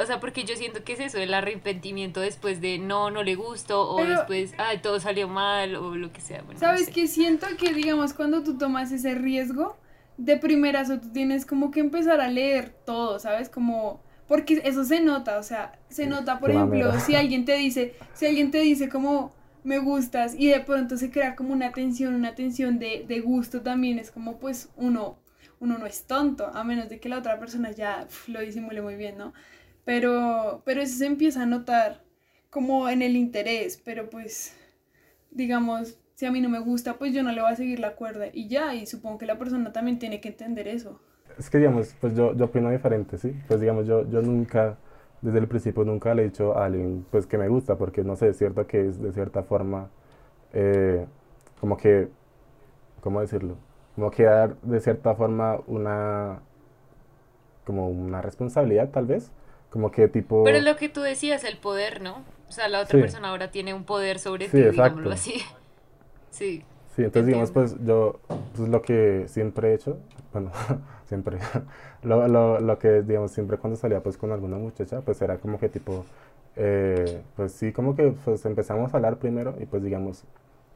o 0.00 0.06
sea, 0.06 0.20
porque 0.20 0.44
yo 0.44 0.56
siento 0.56 0.82
que 0.84 0.94
es 0.94 1.00
eso, 1.00 1.18
el 1.18 1.32
arrepentimiento 1.34 2.20
después 2.20 2.60
de 2.60 2.78
no, 2.78 3.10
no 3.10 3.22
le 3.22 3.34
gusto 3.34 3.88
o 3.88 3.96
Pero- 3.98 4.10
después, 4.10 4.54
ay, 4.58 4.78
todo 4.78 4.98
salió 5.00 5.28
mal 5.28 5.76
o 5.76 5.94
lo 5.96 6.12
que 6.12 6.20
sea. 6.20 6.38
Bueno, 6.42 6.54
no 6.54 6.58
¿Sabes 6.60 6.86
sé. 6.86 6.92
qué? 6.92 7.06
Siento 7.06 7.46
que, 7.58 7.72
digamos, 7.72 8.12
cuando 8.14 8.42
tú 8.42 8.58
tomas 8.58 8.92
ese 8.92 9.14
riesgo, 9.14 9.76
de 10.16 10.36
primerazo 10.36 11.00
tú 11.00 11.08
tienes 11.12 11.46
como 11.46 11.70
que 11.70 11.80
empezar 11.80 12.20
a 12.20 12.28
leer 12.28 12.70
todo, 12.84 13.18
¿sabes? 13.18 13.48
Como, 13.48 14.02
porque 14.28 14.60
eso 14.64 14.84
se 14.84 15.00
nota, 15.00 15.38
o 15.38 15.42
sea, 15.42 15.78
se 15.88 16.06
nota, 16.06 16.38
por 16.40 16.50
ejemplo, 16.50 16.98
si 17.00 17.14
alguien 17.14 17.44
te 17.44 17.54
dice, 17.56 17.94
si 18.12 18.26
alguien 18.26 18.50
te 18.50 18.58
dice 18.60 18.88
como, 18.88 19.32
me 19.64 19.78
gustas, 19.78 20.34
y 20.38 20.46
de 20.48 20.60
pronto 20.60 20.96
se 20.96 21.10
crea 21.10 21.36
como 21.36 21.52
una 21.52 21.72
tensión, 21.72 22.14
una 22.14 22.34
tensión 22.34 22.78
de, 22.78 23.04
de 23.08 23.20
gusto 23.20 23.62
también, 23.62 23.98
es 23.98 24.10
como, 24.10 24.36
pues, 24.38 24.68
uno, 24.76 25.18
uno 25.58 25.78
no 25.78 25.86
es 25.86 26.04
tonto, 26.04 26.46
a 26.54 26.64
menos 26.64 26.88
de 26.88 27.00
que 27.00 27.08
la 27.08 27.18
otra 27.18 27.38
persona 27.38 27.70
ya 27.70 28.04
pf, 28.06 28.30
lo 28.32 28.40
disimule 28.40 28.80
muy 28.82 28.96
bien, 28.96 29.16
¿no? 29.18 29.32
Pero, 29.90 30.62
pero 30.64 30.82
eso 30.82 30.98
se 30.98 31.06
empieza 31.06 31.42
a 31.42 31.46
notar 31.46 32.04
como 32.48 32.88
en 32.88 33.02
el 33.02 33.16
interés, 33.16 33.76
pero 33.84 34.08
pues 34.08 34.56
digamos, 35.32 35.98
si 36.14 36.26
a 36.26 36.30
mí 36.30 36.40
no 36.40 36.48
me 36.48 36.60
gusta, 36.60 36.94
pues 36.94 37.12
yo 37.12 37.24
no 37.24 37.32
le 37.32 37.40
voy 37.40 37.50
a 37.50 37.56
seguir 37.56 37.80
la 37.80 37.96
cuerda 37.96 38.26
y 38.32 38.46
ya, 38.46 38.72
y 38.72 38.86
supongo 38.86 39.18
que 39.18 39.26
la 39.26 39.36
persona 39.36 39.72
también 39.72 39.98
tiene 39.98 40.20
que 40.20 40.28
entender 40.28 40.68
eso. 40.68 41.00
Es 41.36 41.50
que, 41.50 41.58
digamos, 41.58 41.96
pues 42.00 42.14
yo, 42.14 42.36
yo 42.36 42.44
opino 42.44 42.70
diferente, 42.70 43.18
¿sí? 43.18 43.34
Pues, 43.48 43.60
digamos, 43.60 43.84
yo, 43.84 44.08
yo 44.08 44.22
nunca, 44.22 44.78
desde 45.22 45.40
el 45.40 45.48
principio, 45.48 45.84
nunca 45.84 46.14
le 46.14 46.22
he 46.22 46.24
dicho 46.26 46.56
a 46.56 46.66
alguien, 46.66 47.04
pues, 47.10 47.26
que 47.26 47.36
me 47.36 47.48
gusta, 47.48 47.76
porque, 47.76 48.04
no 48.04 48.14
sé, 48.14 48.28
es 48.28 48.38
cierto 48.38 48.68
que 48.68 48.86
es 48.86 49.02
de 49.02 49.10
cierta 49.10 49.42
forma, 49.42 49.90
eh, 50.52 51.04
como 51.60 51.76
que, 51.76 52.10
¿cómo 53.00 53.20
decirlo? 53.22 53.56
Como 53.96 54.12
que 54.12 54.22
dar, 54.22 54.54
de 54.62 54.78
cierta 54.78 55.16
forma, 55.16 55.58
una, 55.66 56.42
como 57.64 57.88
una 57.88 58.22
responsabilidad, 58.22 58.90
tal 58.90 59.06
vez, 59.06 59.32
como 59.70 59.90
que 59.90 60.08
tipo... 60.08 60.44
Pero 60.44 60.60
lo 60.60 60.76
que 60.76 60.88
tú 60.88 61.00
decías, 61.00 61.44
el 61.44 61.56
poder, 61.58 62.00
¿no? 62.02 62.24
O 62.48 62.52
sea, 62.52 62.68
la 62.68 62.80
otra 62.80 62.98
Sí. 62.98 63.02
persona 63.02 63.28
ahora 63.30 63.50
tiene 63.50 63.72
un 63.74 63.84
poder 63.84 64.18
sobre 64.18 64.46
Sí, 64.48 64.56
ti, 64.58 64.70
digámoslo 64.70 65.10
así. 65.12 65.34
Sí. 66.30 66.64
Sí, 66.96 67.02
entonces 67.04 67.26
digamos, 67.26 67.50
pues 67.52 67.76
yo, 67.84 68.18
pues 68.56 68.68
lo 68.68 68.82
que 68.82 69.24
siempre 69.28 69.70
he 69.70 69.74
hecho, 69.74 69.98
bueno, 70.32 70.50
siempre, 71.06 71.38
lo, 72.02 72.26
lo, 72.28 72.60
lo 72.60 72.78
que, 72.78 73.02
digamos, 73.02 73.30
siempre 73.32 73.58
cuando 73.58 73.76
salía 73.76 74.02
pues 74.02 74.16
con 74.16 74.32
alguna 74.32 74.56
muchacha, 74.58 75.00
pues 75.00 75.20
era 75.22 75.38
como 75.38 75.58
que 75.58 75.68
tipo, 75.68 76.04
eh, 76.56 77.22
pues 77.36 77.52
sí, 77.52 77.72
como 77.72 77.94
que 77.94 78.12
pues 78.24 78.44
empezamos 78.44 78.92
a 78.92 78.96
hablar 78.96 79.18
primero 79.18 79.54
y 79.60 79.66
pues 79.66 79.82
digamos, 79.82 80.24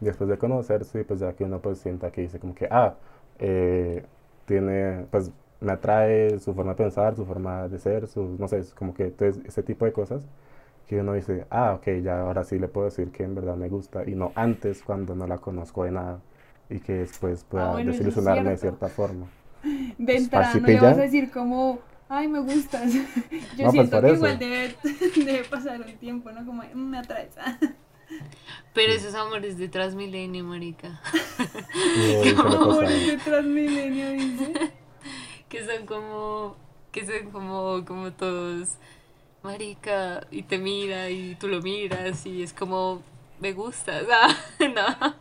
después 0.01 0.29
de 0.31 0.39
conocerse, 0.39 1.05
pues 1.05 1.21
ya 1.21 1.33
que 1.35 1.45
uno 1.45 1.61
pues 1.61 1.79
sienta 1.79 2.11
que 2.13 2.21
dice 2.23 2.39
como 2.39 2.55
que, 2.55 2.69
ah, 2.71 2.95
eh, 3.39 4.05
tiene, 4.47 5.07
pues 5.11 5.31
me 5.65 5.73
atrae 5.73 6.39
su 6.41 6.55
forma 6.55 6.73
de 6.73 6.77
pensar, 6.79 7.17
su 7.17 7.25
forma 7.27 7.69
de 7.69 7.79
ser, 7.79 8.07
su, 8.09 8.37
no 8.39 8.49
sé, 8.49 8.59
es 8.61 8.75
como 8.75 8.95
que 8.95 9.05
entonces, 9.07 9.43
ese 9.47 9.63
tipo 9.63 9.85
de 9.85 9.93
cosas 9.93 10.23
que 10.89 11.01
uno 11.01 11.15
dice, 11.15 11.47
ah, 11.51 11.75
ok, 11.75 11.89
ya 12.03 12.21
ahora 12.23 12.45
sí 12.45 12.59
le 12.59 12.69
puedo 12.69 12.87
decir 12.87 13.11
que 13.11 13.25
en 13.25 13.35
verdad 13.35 13.57
me 13.57 13.69
gusta 13.69 14.05
y 14.09 14.15
no 14.15 14.33
antes 14.35 14.83
cuando 14.83 15.15
no 15.17 15.27
la 15.27 15.39
conozco 15.39 15.85
de 15.85 15.93
nada 15.93 16.21
y 16.71 16.81
que 16.81 16.95
después 16.95 17.45
pueda 17.45 17.67
Ah, 17.67 17.73
bueno, 17.73 17.91
desilusionarme 17.91 18.51
de 18.51 18.57
cierta 18.59 18.89
forma. 18.89 19.27
De 19.99 20.17
entrada 20.17 20.49
así 20.51 20.61
no 20.61 20.69
le 20.69 20.81
vas 20.81 20.99
a 20.99 21.03
decir 21.03 21.31
como, 21.31 21.79
ay, 22.09 22.29
me 22.29 22.41
gustas. 22.41 22.93
Yo 23.57 23.65
No, 23.65 23.73
pues, 23.73 23.73
siento 23.73 23.91
por 23.91 24.05
que 24.05 24.13
eso. 24.13 24.27
igual 24.27 24.39
debe, 24.39 24.75
debe 25.25 25.45
pasar 25.45 25.81
el 25.83 25.95
tiempo, 25.99 26.31
¿no? 26.33 26.45
Como, 26.45 26.63
"Mm, 26.63 26.91
me 26.91 26.99
atraes. 26.99 27.31
Pero 28.75 28.93
esos 28.93 29.15
amores 29.15 29.57
de 29.59 29.69
Transmilenio, 29.69 30.45
marica. 30.45 31.01
Amores 32.45 33.07
de 33.07 33.17
Transmilenio, 33.19 34.11
dice. 34.13 34.73
Que 35.49 35.65
son 35.65 35.87
como 35.87 36.57
que 36.93 37.05
son 37.07 37.31
como 37.31 37.85
como 37.85 38.13
todos 38.13 38.77
marica 39.43 40.27
y 40.31 40.43
te 40.45 40.59
mira 40.59 41.11
y 41.11 41.35
tú 41.37 41.49
lo 41.49 41.61
miras 41.63 42.25
y 42.27 42.43
es 42.43 42.53
como 42.53 43.03
me 43.41 43.53
gusta 43.53 44.01
no 44.61 45.15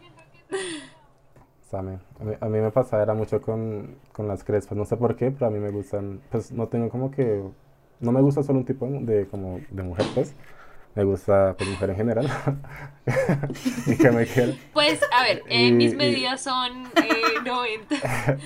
Same. 1.69 1.97
A 2.19 2.23
mí, 2.23 2.33
a 2.39 2.45
mí 2.47 2.59
me 2.59 2.69
pasaba 2.71 3.01
era 3.01 3.13
mucho 3.15 3.41
con, 3.41 3.95
con 4.12 4.27
las 4.27 4.43
crespas, 4.43 4.77
no 4.77 4.86
sé 4.86 4.95
por 4.95 5.15
qué, 5.15 5.31
pero 5.31 5.47
a 5.47 5.49
mí 5.49 5.57
me 5.59 5.71
gustan, 5.71 6.21
pues 6.29 6.51
no 6.51 6.67
tengo 6.67 6.89
como 6.89 7.09
que, 7.09 7.41
no 7.99 8.12
me 8.12 8.21
gusta 8.21 8.43
solo 8.43 8.59
un 8.59 8.65
tipo 8.65 8.86
de, 8.88 9.27
como, 9.27 9.59
de 9.71 9.81
mujer, 9.81 10.05
pues, 10.13 10.36
me 10.93 11.03
gusta 11.03 11.55
pues 11.57 11.67
mujer 11.71 11.89
en 11.89 11.95
general, 11.95 12.27
y 13.88 13.97
que 13.97 14.12
me 14.12 14.27
quiera. 14.27 14.53
pues 14.73 14.99
a 15.12 15.23
ver 15.23 15.41
eh, 15.49 15.69
Y- 15.69 15.71
mis 15.71 15.93
y- 15.93 15.95
medidas 15.95 16.41
son 16.43 16.83
eh, 16.95 17.41
90 17.43 17.95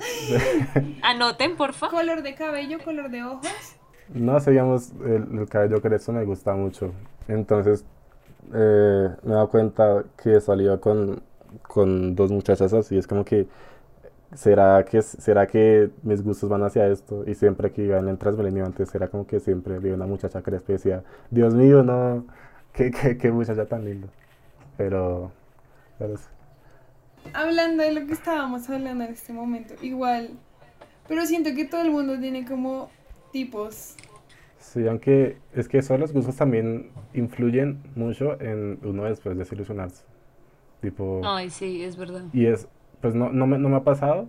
anoten 1.02 1.56
porfa 1.56 1.88
Color 1.88 2.22
de 2.22 2.34
cabello, 2.34 2.78
color 2.84 3.10
de 3.10 3.22
ojos. 3.22 3.48
No 4.14 4.40
sé, 4.40 4.52
digamos, 4.52 4.92
el, 5.04 5.38
el 5.38 5.48
cabello 5.48 5.82
crespo 5.82 6.12
me 6.12 6.24
gusta 6.24 6.54
mucho, 6.54 6.92
entonces 7.28 7.84
eh, 8.54 9.10
me 9.22 9.32
he 9.32 9.34
dado 9.34 9.48
cuenta 9.50 10.04
que 10.22 10.36
he 10.36 10.40
salido 10.40 10.80
con, 10.80 11.22
con 11.62 12.14
dos 12.14 12.30
muchachas 12.30 12.72
así, 12.72 12.96
es 12.96 13.06
como 13.06 13.24
que, 13.24 13.46
¿será 14.34 14.84
que, 14.84 15.02
será 15.02 15.46
que 15.46 15.90
mis 16.02 16.22
gustos 16.22 16.48
van 16.50 16.62
hacia 16.62 16.86
esto? 16.88 17.24
Y 17.26 17.34
siempre 17.34 17.72
que 17.72 17.82
iba 17.84 17.98
en 17.98 18.08
el 18.08 18.18
Transmilenio 18.18 18.64
antes 18.66 18.94
era 18.94 19.08
como 19.08 19.26
que 19.26 19.40
siempre 19.40 19.78
vi 19.78 19.90
una 19.90 20.06
muchacha 20.06 20.42
crespa 20.42 20.72
y 20.72 20.76
decía, 20.76 21.04
Dios 21.30 21.54
mío, 21.54 21.82
no, 21.82 22.26
qué, 22.72 22.90
qué, 22.90 23.18
qué 23.18 23.30
muchacha 23.32 23.66
tan 23.66 23.84
linda. 23.84 24.08
Pero, 24.76 25.32
pero 25.98 26.16
sí. 26.16 26.24
Hablando 27.34 27.82
de 27.82 27.92
lo 27.92 28.06
que 28.06 28.12
estábamos 28.12 28.68
hablando 28.70 29.04
en 29.04 29.12
este 29.12 29.32
momento, 29.32 29.74
igual. 29.82 30.30
Pero 31.06 31.24
siento 31.26 31.54
que 31.54 31.64
todo 31.64 31.82
el 31.82 31.90
mundo 31.90 32.18
tiene 32.18 32.44
como 32.44 32.90
tipos. 33.32 33.96
Sí, 34.58 34.86
aunque 34.86 35.36
es 35.54 35.68
que 35.68 35.78
eso 35.78 35.96
los 35.96 36.12
gustos 36.12 36.36
también 36.36 36.90
influyen 37.14 37.80
mucho 37.94 38.40
en 38.40 38.78
uno 38.82 39.04
después 39.04 39.34
de 39.36 39.40
desilusionarse. 39.44 40.04
Tipo, 40.80 41.20
ay 41.24 41.50
sí 41.50 41.82
es 41.82 41.96
verdad 41.96 42.22
y 42.32 42.46
es, 42.46 42.68
pues 43.00 43.14
no, 43.14 43.30
no, 43.30 43.46
me, 43.46 43.58
no 43.58 43.68
me 43.68 43.76
ha 43.76 43.84
pasado. 43.84 44.28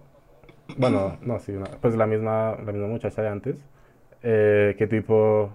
Bueno, 0.78 1.18
no, 1.22 1.40
sí, 1.40 1.52
una- 1.52 1.68
pues 1.82 1.96
la 1.96 2.08
misma, 2.08 2.56
la 2.66 2.72
misma 2.72 2.88
muchacha 2.88 3.22
de 3.22 3.28
antes, 3.28 3.58
eh, 4.24 4.76
que 4.78 4.88
tipo, 4.88 5.52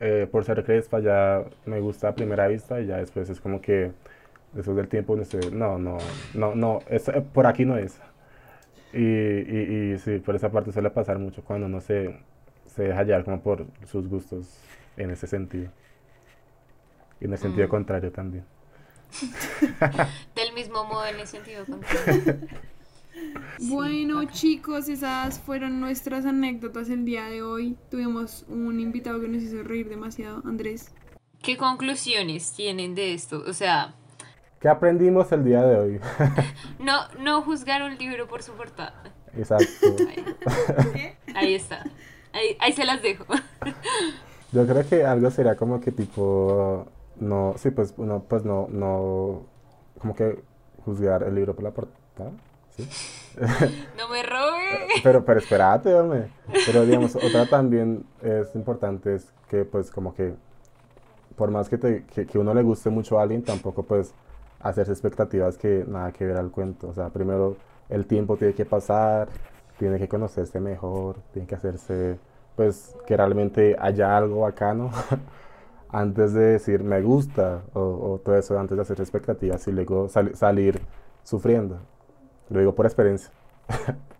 eh, 0.00 0.28
por 0.30 0.44
ser 0.44 0.64
crespa 0.64 1.00
ya 1.00 1.42
me 1.66 1.80
gusta 1.80 2.08
a 2.08 2.14
primera 2.14 2.46
vista 2.46 2.80
y 2.80 2.86
ya 2.86 2.98
después 2.98 3.28
es 3.30 3.40
como 3.40 3.60
que 3.60 3.92
después 4.52 4.76
del 4.76 4.88
tiempo 4.88 5.12
uno 5.14 5.22
dice, 5.24 5.50
no, 5.50 5.78
no, 5.78 5.98
no, 6.34 6.54
no, 6.54 6.80
es, 6.88 7.08
eh, 7.08 7.20
por 7.32 7.46
aquí 7.46 7.64
no 7.64 7.76
es. 7.78 8.00
Y, 8.92 8.98
y, 9.00 9.92
y 9.94 9.98
sí, 9.98 10.18
por 10.18 10.36
esa 10.36 10.50
parte 10.50 10.72
suele 10.72 10.90
pasar 10.90 11.18
mucho 11.18 11.42
cuando 11.44 11.66
uno 11.66 11.80
se, 11.80 12.18
se 12.66 12.84
deja 12.84 13.02
llevar 13.04 13.24
como 13.24 13.42
por 13.42 13.66
sus 13.86 14.08
gustos 14.08 14.46
en 14.96 15.10
ese 15.10 15.26
sentido. 15.26 15.70
Y 17.20 17.26
en 17.26 17.32
el 17.32 17.38
sentido 17.38 17.66
Mm. 17.66 17.70
contrario 17.70 18.12
también. 18.12 18.44
del 20.36 20.52
mismo 20.54 20.84
modo 20.84 21.06
en 21.06 21.20
el 21.20 21.26
sentido 21.26 21.64
contrario 21.66 22.22
Bueno, 23.58 24.24
chicos, 24.26 24.88
esas 24.88 25.40
fueron 25.40 25.80
nuestras 25.80 26.24
anécdotas 26.26 26.88
el 26.90 27.04
día 27.04 27.24
de 27.26 27.42
hoy. 27.42 27.76
Tuvimos 27.90 28.44
un 28.48 28.80
invitado 28.80 29.20
que 29.20 29.28
nos 29.28 29.42
hizo 29.42 29.62
reír 29.64 29.88
demasiado, 29.88 30.42
Andrés. 30.46 30.94
¿Qué 31.42 31.56
conclusiones 31.56 32.52
tienen 32.52 32.94
de 32.94 33.14
esto? 33.14 33.42
O 33.46 33.52
sea, 33.52 33.94
¿Qué 34.60 34.68
aprendimos 34.68 35.30
el 35.30 35.44
día 35.44 35.62
de 35.62 35.78
hoy? 35.78 36.00
no, 36.80 37.02
no 37.20 37.42
juzgar 37.42 37.82
un 37.82 37.96
libro 37.96 38.26
por 38.26 38.42
su 38.42 38.52
portada. 38.52 39.02
Exacto. 39.36 39.94
Ahí, 40.08 41.14
ahí 41.34 41.54
está. 41.54 41.84
Ahí, 42.32 42.56
ahí 42.58 42.72
se 42.72 42.84
las 42.84 43.00
dejo. 43.00 43.24
Yo 44.52 44.66
creo 44.66 44.88
que 44.88 45.04
algo 45.04 45.30
sería 45.30 45.54
como 45.56 45.80
que 45.80 45.92
tipo, 45.92 46.86
no, 47.20 47.54
sí, 47.56 47.70
pues 47.70 47.94
uno, 47.98 48.24
pues 48.28 48.44
no, 48.44 48.66
no, 48.70 49.42
como 50.00 50.16
que 50.16 50.42
juzgar 50.84 51.22
el 51.22 51.34
libro 51.34 51.54
por 51.54 51.64
la 51.64 51.70
portada, 51.70 52.32
¿sí? 52.76 52.88
No 53.96 54.08
me 54.08 54.24
robes. 54.24 55.00
Pero, 55.04 55.24
pero 55.24 55.38
espérate, 55.38 55.94
hombre. 55.94 56.30
Pero 56.66 56.84
digamos, 56.84 57.14
otra 57.14 57.46
también 57.46 58.04
es 58.22 58.52
importante 58.56 59.14
es 59.14 59.32
que 59.48 59.64
pues 59.64 59.92
como 59.92 60.14
que 60.14 60.34
por 61.36 61.52
más 61.52 61.68
que, 61.68 61.78
te, 61.78 62.04
que, 62.06 62.26
que 62.26 62.38
uno 62.38 62.52
le 62.52 62.62
guste 62.62 62.90
mucho 62.90 63.20
a 63.20 63.22
alguien, 63.22 63.44
tampoco 63.44 63.84
pues 63.84 64.12
hacerse 64.60 64.92
expectativas 64.92 65.58
que 65.58 65.84
nada 65.86 66.12
que 66.12 66.26
ver 66.26 66.36
al 66.36 66.50
cuento. 66.50 66.88
O 66.88 66.94
sea, 66.94 67.10
primero 67.10 67.56
el 67.88 68.06
tiempo 68.06 68.36
tiene 68.36 68.54
que 68.54 68.64
pasar, 68.64 69.28
tiene 69.78 69.98
que 69.98 70.08
conocerse 70.08 70.60
mejor, 70.60 71.16
tiene 71.32 71.46
que 71.48 71.54
hacerse 71.54 72.18
pues 72.56 72.96
que 73.06 73.16
realmente 73.16 73.76
haya 73.78 74.16
algo 74.16 74.40
bacano 74.40 74.90
antes 75.90 76.32
de 76.34 76.40
decir 76.42 76.82
me 76.82 77.00
gusta 77.02 77.62
o, 77.74 77.80
o 77.80 78.20
todo 78.24 78.36
eso, 78.36 78.58
antes 78.58 78.76
de 78.76 78.82
hacer 78.82 79.00
expectativas 79.00 79.66
y 79.68 79.72
luego 79.72 80.08
sal- 80.08 80.34
salir 80.36 80.80
sufriendo. 81.22 81.78
Lo 82.50 82.60
digo 82.60 82.74
por 82.74 82.86
experiencia. 82.86 83.30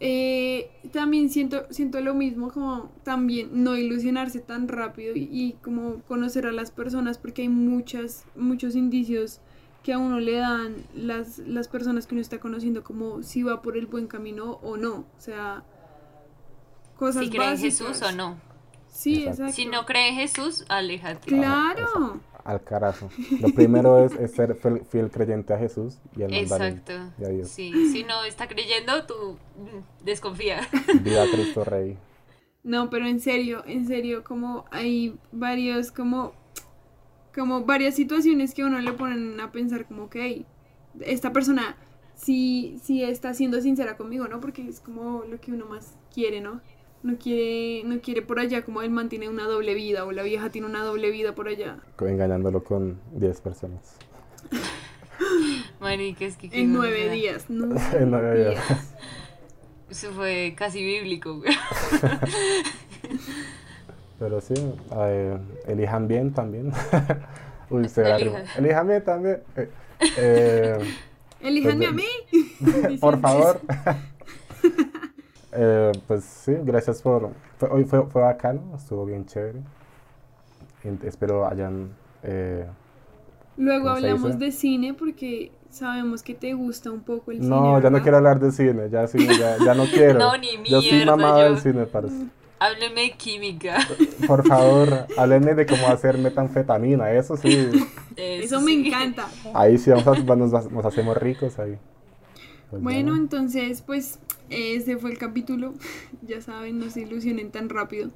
Eh, 0.00 0.70
también 0.92 1.30
siento, 1.30 1.66
siento 1.70 2.00
lo 2.00 2.14
mismo, 2.14 2.50
como 2.50 2.90
también 3.04 3.50
no 3.52 3.76
ilusionarse 3.76 4.40
tan 4.40 4.68
rápido 4.68 5.14
y, 5.16 5.28
y 5.30 5.52
como 5.62 6.02
conocer 6.02 6.46
a 6.46 6.52
las 6.52 6.70
personas, 6.70 7.18
porque 7.18 7.42
hay 7.42 7.48
muchas, 7.48 8.24
muchos 8.34 8.74
indicios 8.74 9.40
que 9.84 9.92
a 9.92 9.98
uno 9.98 10.18
le 10.18 10.36
dan 10.36 10.76
las, 10.94 11.38
las 11.38 11.68
personas 11.68 12.06
que 12.06 12.14
uno 12.14 12.22
está 12.22 12.40
conociendo, 12.40 12.82
como 12.82 13.22
si 13.22 13.42
va 13.42 13.60
por 13.62 13.76
el 13.76 13.86
buen 13.86 14.06
camino 14.06 14.58
o 14.62 14.76
no. 14.78 14.94
O 14.94 15.20
sea, 15.20 15.62
cosas 16.96 17.24
Si 17.24 17.30
cree 17.30 17.52
en. 17.52 17.58
Jesús 17.58 18.00
o 18.02 18.10
no. 18.12 18.40
Sí, 18.88 19.24
Exacto. 19.24 19.42
exacto. 19.42 19.52
Si 19.56 19.66
no 19.66 19.84
cree 19.84 20.08
en 20.08 20.14
Jesús, 20.16 20.64
aléjate. 20.68 21.28
Claro. 21.28 22.20
Al 22.44 22.62
carajo. 22.62 23.08
Lo 23.40 23.48
primero 23.48 24.04
es, 24.04 24.12
es 24.16 24.32
ser 24.32 24.54
fiel, 24.54 24.82
fiel 24.84 25.10
creyente 25.10 25.54
a 25.54 25.58
Jesús 25.58 25.98
y 26.14 26.22
al 26.24 26.34
Exacto. 26.34 26.92
y 27.18 27.24
a 27.24 27.28
Dios. 27.28 27.48
Sí, 27.48 27.72
si 27.90 28.04
no 28.04 28.22
está 28.24 28.46
creyendo, 28.48 29.06
tú 29.06 29.38
mm, 29.56 30.04
desconfía. 30.04 30.60
Viva 31.02 31.24
Cristo 31.32 31.64
Rey. 31.64 31.96
No, 32.62 32.90
pero 32.90 33.06
en 33.06 33.20
serio, 33.20 33.62
en 33.66 33.86
serio, 33.86 34.24
como 34.24 34.64
hay 34.70 35.18
varios, 35.32 35.90
como, 35.90 36.32
como 37.34 37.64
varias 37.64 37.94
situaciones 37.94 38.54
que 38.54 38.62
a 38.62 38.66
uno 38.66 38.78
le 38.78 38.92
ponen 38.92 39.40
a 39.40 39.52
pensar 39.52 39.86
como, 39.86 40.04
ok, 40.04 40.16
esta 41.00 41.32
persona 41.32 41.76
sí, 42.14 42.78
sí 42.82 43.02
está 43.02 43.34
siendo 43.34 43.60
sincera 43.60 43.96
conmigo, 43.96 44.28
¿no? 44.28 44.40
Porque 44.40 44.66
es 44.66 44.80
como 44.80 45.24
lo 45.24 45.40
que 45.40 45.52
uno 45.52 45.66
más 45.66 45.96
quiere, 46.12 46.40
¿no? 46.40 46.60
No 47.04 47.18
quiere, 47.18 47.86
no 47.86 48.00
quiere 48.00 48.22
por 48.22 48.38
allá 48.38 48.64
como 48.64 48.80
él 48.80 48.88
mantiene 48.90 49.28
una 49.28 49.44
doble 49.44 49.74
vida 49.74 50.06
o 50.06 50.12
la 50.12 50.22
vieja 50.22 50.48
tiene 50.48 50.66
una 50.66 50.82
doble 50.82 51.10
vida 51.10 51.34
por 51.34 51.48
allá. 51.48 51.76
Engañándolo 52.00 52.64
con 52.64 52.98
10 53.12 53.40
personas. 53.42 53.96
Marica, 55.80 56.24
es 56.24 56.36
que... 56.38 56.48
En 56.50 56.72
nueve 56.72 57.10
días, 57.10 57.50
¿no? 57.50 57.76
En 57.98 58.10
nueve 58.10 58.48
días. 58.50 58.94
Eso 59.90 60.12
fue 60.12 60.54
casi 60.56 60.82
bíblico. 60.82 61.40
güey. 61.40 61.52
Pero 64.18 64.40
sí, 64.40 64.54
eh, 64.96 65.36
elijan 65.66 66.08
bien 66.08 66.32
también. 66.32 66.72
Uy, 67.68 67.86
se 67.88 68.02
va 68.02 68.16
Elijan. 68.16 68.34
arriba. 68.36 68.50
Elijan 68.56 68.88
bien 68.88 69.04
también. 69.04 69.42
Eh, 69.56 69.68
eh, 70.16 70.78
Elíjanme 71.42 71.88
Pues, 71.92 72.82
a 72.82 72.88
mí. 72.88 72.96
por 72.98 73.20
favor. 73.20 73.60
Eh, 75.54 75.92
pues 76.06 76.24
sí, 76.24 76.52
gracias 76.64 77.00
por... 77.02 77.30
fue- 77.58 77.68
hoy 77.70 77.84
fue, 77.84 78.04
fue 78.06 78.22
bacano, 78.22 78.60
estuvo 78.76 79.06
bien 79.06 79.24
chévere. 79.26 79.60
Y 80.84 81.06
espero 81.06 81.46
hayan... 81.46 81.90
eh, 82.22 82.66
Luego 83.56 83.84
¿Cómo 83.86 84.00
se 84.00 84.10
hablamos 84.10 84.38
de 84.38 84.50
cine 84.52 84.94
porque 84.94 85.52
sabemos 85.70 86.22
que 86.22 86.34
te 86.34 86.54
gusta 86.54 86.90
un 86.90 87.00
poco 87.00 87.30
el 87.30 87.38
cine. 87.38 87.48
no, 87.50 87.80
ya 87.80 87.88
no 87.90 88.02
quiero 88.02 88.16
hablar 88.16 88.40
de 88.40 88.50
cine, 88.50 88.90
ya, 88.90 89.06
cine, 89.06 89.38
ya, 89.38 89.56
ya 89.64 89.74
no 89.74 89.84
quiero. 89.92 90.18
No, 90.18 90.36
ni 90.36 90.48
Yo 90.68 90.80
soy 90.82 90.92
mierda, 90.92 91.16
mamado 91.16 91.38
yo- 91.38 91.44
del 91.50 91.58
cine, 91.58 91.86
parce. 91.86 92.14
Hábleme 92.58 93.02
de 93.02 93.10
química. 93.12 93.76
Por 94.26 94.46
favor, 94.46 95.06
háblenme 95.18 95.54
de 95.54 95.66
cómo 95.66 95.86
hacer 95.88 96.16
metanfetamina, 96.18 97.10
eso 97.12 97.36
sí. 97.36 97.70
Eso 98.16 98.60
me 98.60 98.72
sí. 98.72 98.86
encanta. 98.86 99.26
Ahí 99.52 99.76
sí 99.76 99.90
vamos 99.90 100.06
a- 100.06 100.36
nos, 100.36 100.72
nos 100.72 100.84
hacemos 100.86 101.16
ricos 101.16 101.58
ahí. 101.58 101.76
Pues 102.70 102.82
Bueno, 102.82 103.10
nada. 103.10 103.18
entonces, 103.22 103.82
pues 103.82 104.18
ese 104.50 104.96
fue 104.98 105.10
el 105.10 105.18
capítulo. 105.18 105.74
Ya 106.22 106.40
saben, 106.40 106.78
no 106.78 106.88
se 106.90 107.02
ilusionen 107.02 107.50
tan 107.50 107.68
rápido. 107.68 108.10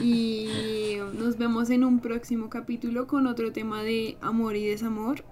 Y 0.00 0.96
nos 1.14 1.38
vemos 1.38 1.70
en 1.70 1.84
un 1.84 2.00
próximo 2.00 2.48
capítulo 2.50 3.06
con 3.06 3.26
otro 3.26 3.52
tema 3.52 3.82
de 3.82 4.16
amor 4.20 4.56
y 4.56 4.66
desamor. 4.66 5.24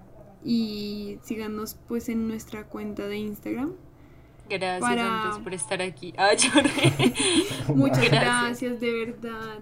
Y 0.43 1.17
síganos 1.23 1.77
pues 1.87 2.09
en 2.09 2.27
nuestra 2.27 2.65
cuenta 2.67 3.07
de 3.07 3.17
Instagram. 3.17 3.73
Gracias 4.49 4.81
Para- 4.81 5.23
antes 5.23 5.39
por 5.43 5.53
estar 5.53 5.81
aquí. 5.81 6.13
Ah, 6.17 6.33
lloré. 6.35 7.13
Muchas 7.75 8.09
Gracias. 8.09 8.11
gracias, 8.11 8.79
de 8.79 8.91
verdad. 9.05 9.59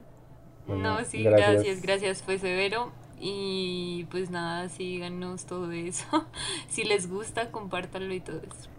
Bueno, 0.68 0.98
No, 1.00 1.06
sí, 1.06 1.24
gracias. 1.24 1.54
gracias. 1.54 1.82
gracias, 1.82 2.24
fue 2.24 2.38
severo. 2.38 2.92
Y 3.20 4.06
pues 4.12 4.30
nada, 4.32 4.68
síganos 4.70 5.46
todo 5.46 5.72
eso. 5.72 6.26
Si 6.68 6.84
les 6.84 7.10
gusta, 7.10 7.52
compártanlo 7.52 8.14
y 8.14 8.20
todo 8.20 8.40
eso. 8.42 8.70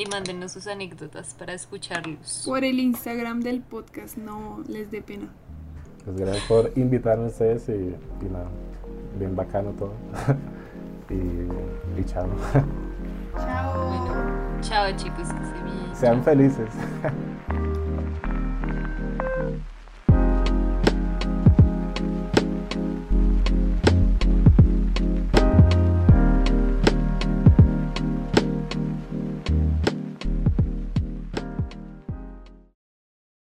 Y 0.00 0.06
mándenos 0.06 0.52
sus 0.52 0.66
anécdotas 0.66 1.34
para 1.34 1.52
escucharlos. 1.52 2.44
Por 2.46 2.64
el 2.64 2.80
Instagram 2.80 3.42
del 3.42 3.60
podcast, 3.60 4.16
no 4.16 4.64
les 4.66 4.90
dé 4.90 5.02
pena. 5.02 5.28
Pues 6.06 6.16
gracias 6.16 6.46
por 6.46 6.72
invitarme 6.74 7.24
a 7.24 7.28
ustedes 7.28 7.68
y, 7.68 7.72
y 8.24 8.30
nada, 8.30 8.48
bien 9.18 9.36
bacano 9.36 9.72
todo. 9.72 9.92
y, 11.10 12.00
y 12.00 12.04
chao. 12.06 12.26
Chao. 13.36 13.88
Bueno, 13.88 14.60
chao 14.62 14.90
chicos, 14.96 15.28
que 15.28 15.44
se 15.44 15.64
bien. 15.64 15.94
Sean 15.94 16.24
felices. 16.24 16.70